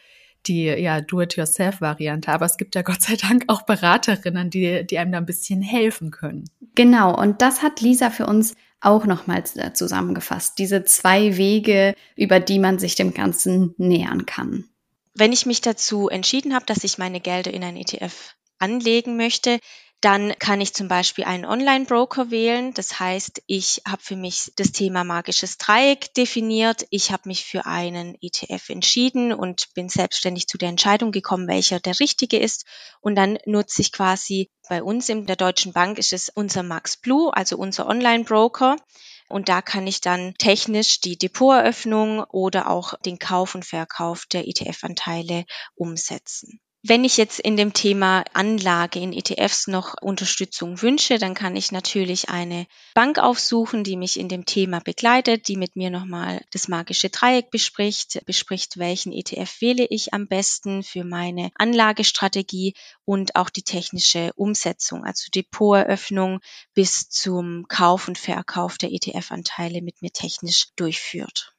die 0.47 0.65
ja 0.65 1.01
Do-it-yourself-Variante. 1.01 2.31
Aber 2.31 2.45
es 2.45 2.57
gibt 2.57 2.75
ja 2.75 2.83
Gott 2.83 3.01
sei 3.01 3.15
Dank 3.15 3.45
auch 3.47 3.63
Beraterinnen, 3.63 4.49
die, 4.49 4.85
die 4.85 4.99
einem 4.99 5.11
da 5.11 5.17
ein 5.17 5.25
bisschen 5.25 5.61
helfen 5.61 6.11
können. 6.11 6.45
Genau. 6.75 7.19
Und 7.19 7.41
das 7.41 7.63
hat 7.63 7.81
Lisa 7.81 8.09
für 8.09 8.27
uns 8.27 8.53
auch 8.85 9.05
nochmals 9.05 9.55
äh, 9.55 9.73
zusammengefasst. 9.73 10.57
Diese 10.57 10.83
zwei 10.83 11.37
Wege, 11.37 11.95
über 12.15 12.39
die 12.39 12.59
man 12.59 12.79
sich 12.79 12.95
dem 12.95 13.13
Ganzen 13.13 13.73
nähern 13.77 14.25
kann. 14.25 14.65
Wenn 15.13 15.31
ich 15.31 15.45
mich 15.45 15.61
dazu 15.61 16.09
entschieden 16.09 16.53
habe, 16.53 16.65
dass 16.65 16.83
ich 16.83 16.97
meine 16.97 17.21
Gelder 17.21 17.53
in 17.53 17.63
ein 17.63 17.77
ETF 17.77 18.35
anlegen 18.59 19.17
möchte, 19.17 19.59
dann 20.01 20.37
kann 20.37 20.61
ich 20.61 20.73
zum 20.73 20.87
Beispiel 20.87 21.23
einen 21.23 21.45
Online-Broker 21.45 22.29
wählen. 22.29 22.73
Das 22.73 22.99
heißt, 22.99 23.41
ich 23.47 23.81
habe 23.87 24.01
für 24.01 24.15
mich 24.15 24.51
das 24.55 24.71
Thema 24.71 25.03
magisches 25.03 25.57
Dreieck 25.57 26.13
definiert. 26.13 26.85
Ich 26.91 27.11
habe 27.11 27.27
mich 27.27 27.45
für 27.45 27.65
einen 27.65 28.15
ETF 28.21 28.69
entschieden 28.69 29.33
und 29.33 29.73
bin 29.73 29.89
selbstständig 29.89 30.47
zu 30.47 30.57
der 30.57 30.69
Entscheidung 30.69 31.11
gekommen, 31.11 31.47
welcher 31.47 31.79
der 31.79 31.99
richtige 31.99 32.37
ist. 32.37 32.65
Und 33.01 33.15
dann 33.15 33.39
nutze 33.45 33.81
ich 33.81 33.91
quasi 33.91 34.51
bei 34.69 34.83
uns 34.83 35.09
in 35.09 35.25
der 35.25 35.35
Deutschen 35.35 35.73
Bank 35.73 35.97
ist 35.97 36.13
es 36.13 36.29
unser 36.29 36.63
Max 36.63 36.97
Blue, 36.97 37.33
also 37.33 37.57
unser 37.57 37.87
Online-Broker. 37.87 38.77
Und 39.27 39.49
da 39.49 39.61
kann 39.61 39.87
ich 39.87 40.01
dann 40.01 40.35
technisch 40.37 41.01
die 41.01 41.17
Depoteröffnung 41.17 42.23
oder 42.25 42.69
auch 42.69 42.93
den 43.05 43.17
Kauf 43.17 43.55
und 43.55 43.65
Verkauf 43.65 44.25
der 44.27 44.47
ETF-Anteile 44.47 45.45
umsetzen. 45.73 46.61
Wenn 46.87 47.03
ich 47.03 47.17
jetzt 47.17 47.39
in 47.39 47.57
dem 47.57 47.73
Thema 47.73 48.23
Anlage 48.33 48.99
in 48.99 49.11
ETFs 49.11 49.65
noch 49.65 49.95
Unterstützung 50.03 50.83
wünsche, 50.83 51.17
dann 51.17 51.33
kann 51.33 51.55
ich 51.55 51.71
natürlich 51.71 52.29
eine 52.29 52.67
Bank 52.93 53.17
aufsuchen, 53.17 53.83
die 53.83 53.97
mich 53.97 54.19
in 54.19 54.29
dem 54.29 54.45
Thema 54.45 54.81
begleitet, 54.81 55.47
die 55.47 55.57
mit 55.57 55.75
mir 55.75 55.89
nochmal 55.89 56.45
das 56.51 56.67
magische 56.67 57.09
Dreieck 57.09 57.49
bespricht, 57.49 58.23
bespricht, 58.27 58.77
welchen 58.77 59.13
ETF 59.13 59.61
wähle 59.61 59.87
ich 59.89 60.13
am 60.13 60.27
besten 60.27 60.83
für 60.83 61.03
meine 61.03 61.49
Anlagestrategie 61.55 62.75
und 63.03 63.35
auch 63.35 63.49
die 63.49 63.63
technische 63.63 64.31
Umsetzung, 64.35 65.05
also 65.05 65.31
Depoteröffnung 65.33 66.39
bis 66.75 67.09
zum 67.09 67.67
Kauf 67.67 68.07
und 68.07 68.19
Verkauf 68.19 68.77
der 68.77 68.91
ETF-Anteile 68.91 69.81
mit 69.81 70.03
mir 70.03 70.11
technisch 70.11 70.67
durchführt. 70.75 71.54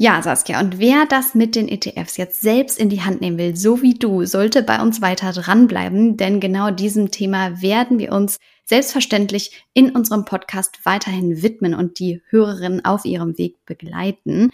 Ja, 0.00 0.22
Saskia, 0.22 0.60
und 0.60 0.78
wer 0.78 1.06
das 1.06 1.34
mit 1.34 1.56
den 1.56 1.66
ETFs 1.66 2.18
jetzt 2.18 2.40
selbst 2.40 2.78
in 2.78 2.88
die 2.88 3.02
Hand 3.02 3.20
nehmen 3.20 3.36
will, 3.36 3.56
so 3.56 3.82
wie 3.82 3.94
du, 3.94 4.24
sollte 4.26 4.62
bei 4.62 4.80
uns 4.80 5.02
weiter 5.02 5.32
dranbleiben, 5.32 6.16
denn 6.16 6.38
genau 6.38 6.70
diesem 6.70 7.10
Thema 7.10 7.60
werden 7.60 7.98
wir 7.98 8.12
uns 8.12 8.38
selbstverständlich 8.64 9.64
in 9.74 9.90
unserem 9.90 10.24
Podcast 10.24 10.78
weiterhin 10.84 11.42
widmen 11.42 11.74
und 11.74 11.98
die 11.98 12.22
Hörerinnen 12.28 12.84
auf 12.84 13.04
ihrem 13.04 13.38
Weg 13.38 13.56
begleiten. 13.66 14.52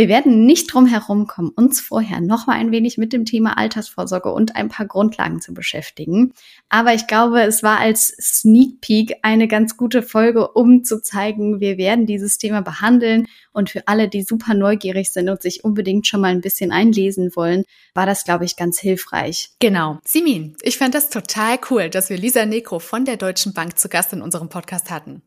Wir 0.00 0.08
werden 0.08 0.46
nicht 0.46 0.72
drum 0.72 0.86
herumkommen, 0.86 1.50
uns 1.50 1.78
vorher 1.78 2.22
noch 2.22 2.46
mal 2.46 2.54
ein 2.54 2.72
wenig 2.72 2.96
mit 2.96 3.12
dem 3.12 3.26
Thema 3.26 3.58
Altersvorsorge 3.58 4.32
und 4.32 4.56
ein 4.56 4.70
paar 4.70 4.86
Grundlagen 4.86 5.42
zu 5.42 5.52
beschäftigen. 5.52 6.32
Aber 6.70 6.94
ich 6.94 7.06
glaube, 7.06 7.42
es 7.42 7.62
war 7.62 7.80
als 7.80 8.08
Sneak 8.18 8.80
Peek 8.80 9.16
eine 9.20 9.46
ganz 9.46 9.76
gute 9.76 10.02
Folge, 10.02 10.52
um 10.52 10.84
zu 10.84 11.02
zeigen, 11.02 11.60
wir 11.60 11.76
werden 11.76 12.06
dieses 12.06 12.38
Thema 12.38 12.62
behandeln. 12.62 13.26
Und 13.52 13.68
für 13.68 13.88
alle, 13.88 14.08
die 14.08 14.22
super 14.22 14.54
neugierig 14.54 15.12
sind 15.12 15.28
und 15.28 15.42
sich 15.42 15.64
unbedingt 15.64 16.06
schon 16.06 16.22
mal 16.22 16.28
ein 16.28 16.40
bisschen 16.40 16.72
einlesen 16.72 17.36
wollen, 17.36 17.64
war 17.92 18.06
das, 18.06 18.24
glaube 18.24 18.46
ich, 18.46 18.56
ganz 18.56 18.80
hilfreich. 18.80 19.50
Genau. 19.58 19.98
Simin, 20.06 20.56
ich 20.62 20.78
fand 20.78 20.94
das 20.94 21.10
total 21.10 21.58
cool, 21.70 21.90
dass 21.90 22.08
wir 22.08 22.16
Lisa 22.16 22.46
Nekro 22.46 22.78
von 22.78 23.04
der 23.04 23.18
Deutschen 23.18 23.52
Bank 23.52 23.78
zu 23.78 23.90
Gast 23.90 24.14
in 24.14 24.22
unserem 24.22 24.48
Podcast 24.48 24.90
hatten. 24.90 25.20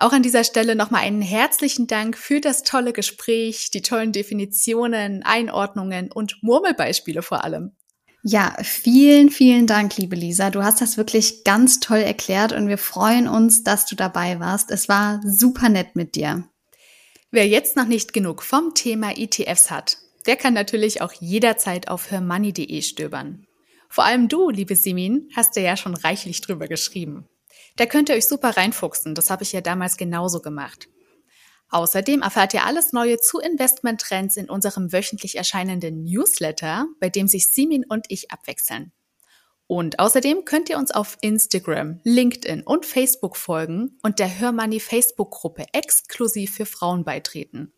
Auch 0.00 0.12
an 0.12 0.22
dieser 0.22 0.44
Stelle 0.44 0.76
nochmal 0.76 1.02
einen 1.02 1.20
herzlichen 1.20 1.86
Dank 1.86 2.16
für 2.16 2.40
das 2.40 2.62
tolle 2.62 2.94
Gespräch, 2.94 3.70
die 3.70 3.82
tollen 3.82 4.12
Definitionen, 4.12 5.22
Einordnungen 5.22 6.10
und 6.10 6.42
Murmelbeispiele 6.42 7.20
vor 7.20 7.44
allem. 7.44 7.72
Ja, 8.22 8.56
vielen, 8.62 9.28
vielen 9.28 9.66
Dank, 9.66 9.98
liebe 9.98 10.16
Lisa. 10.16 10.48
Du 10.48 10.62
hast 10.62 10.80
das 10.80 10.96
wirklich 10.96 11.44
ganz 11.44 11.80
toll 11.80 11.98
erklärt 11.98 12.52
und 12.52 12.66
wir 12.66 12.78
freuen 12.78 13.28
uns, 13.28 13.62
dass 13.62 13.84
du 13.84 13.94
dabei 13.94 14.40
warst. 14.40 14.70
Es 14.70 14.88
war 14.88 15.20
super 15.22 15.68
nett 15.68 15.96
mit 15.96 16.14
dir. 16.14 16.44
Wer 17.30 17.46
jetzt 17.46 17.76
noch 17.76 17.86
nicht 17.86 18.14
genug 18.14 18.42
vom 18.42 18.72
Thema 18.74 19.18
ETFs 19.18 19.70
hat, 19.70 19.98
der 20.24 20.36
kann 20.36 20.54
natürlich 20.54 21.02
auch 21.02 21.12
jederzeit 21.12 21.88
auf 21.88 22.10
hermoney.de 22.10 22.80
stöbern. 22.80 23.44
Vor 23.90 24.04
allem 24.04 24.28
du, 24.28 24.48
liebe 24.48 24.76
Simin, 24.76 25.28
hast 25.36 25.56
ja 25.56 25.76
schon 25.76 25.94
reichlich 25.94 26.40
drüber 26.40 26.68
geschrieben. 26.68 27.28
Da 27.80 27.86
könnt 27.86 28.10
ihr 28.10 28.14
euch 28.14 28.28
super 28.28 28.58
reinfuchsen, 28.58 29.14
das 29.14 29.30
habe 29.30 29.42
ich 29.42 29.52
ja 29.52 29.62
damals 29.62 29.96
genauso 29.96 30.40
gemacht. 30.40 30.90
Außerdem 31.70 32.20
erfahrt 32.20 32.52
ihr 32.52 32.66
alles 32.66 32.92
Neue 32.92 33.16
zu 33.16 33.38
Investmenttrends 33.38 34.36
in 34.36 34.50
unserem 34.50 34.92
wöchentlich 34.92 35.36
erscheinenden 35.36 36.04
Newsletter, 36.04 36.88
bei 37.00 37.08
dem 37.08 37.26
sich 37.26 37.48
Simin 37.48 37.86
und 37.88 38.04
ich 38.10 38.30
abwechseln. 38.32 38.92
Und 39.66 39.98
außerdem 39.98 40.44
könnt 40.44 40.68
ihr 40.68 40.76
uns 40.76 40.90
auf 40.90 41.16
Instagram, 41.22 42.00
LinkedIn 42.04 42.64
und 42.64 42.84
Facebook 42.84 43.38
folgen 43.38 43.96
und 44.02 44.18
der 44.18 44.38
Hörmoney 44.38 44.78
Facebook-Gruppe 44.78 45.64
exklusiv 45.72 46.54
für 46.54 46.66
Frauen 46.66 47.02
beitreten. 47.02 47.72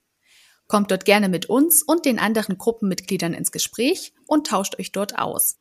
Kommt 0.66 0.90
dort 0.90 1.04
gerne 1.04 1.28
mit 1.28 1.46
uns 1.46 1.84
und 1.84 2.06
den 2.06 2.18
anderen 2.18 2.58
Gruppenmitgliedern 2.58 3.34
ins 3.34 3.52
Gespräch 3.52 4.14
und 4.26 4.48
tauscht 4.48 4.80
euch 4.80 4.90
dort 4.90 5.16
aus. 5.16 5.60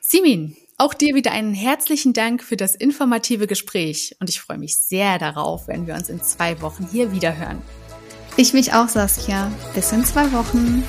Simin, 0.00 0.56
auch 0.76 0.94
dir 0.94 1.14
wieder 1.14 1.32
einen 1.32 1.54
herzlichen 1.54 2.12
Dank 2.12 2.42
für 2.42 2.56
das 2.56 2.74
informative 2.74 3.46
Gespräch 3.46 4.16
und 4.20 4.28
ich 4.28 4.40
freue 4.40 4.58
mich 4.58 4.78
sehr 4.78 5.18
darauf, 5.18 5.68
wenn 5.68 5.86
wir 5.86 5.94
uns 5.94 6.08
in 6.08 6.22
zwei 6.22 6.60
Wochen 6.60 6.88
hier 6.90 7.12
wieder 7.12 7.36
hören. 7.36 7.62
Ich 8.36 8.52
mich 8.52 8.72
auch, 8.72 8.88
Saskia. 8.88 9.52
Bis 9.74 9.92
in 9.92 10.04
zwei 10.04 10.32
Wochen. 10.32 10.82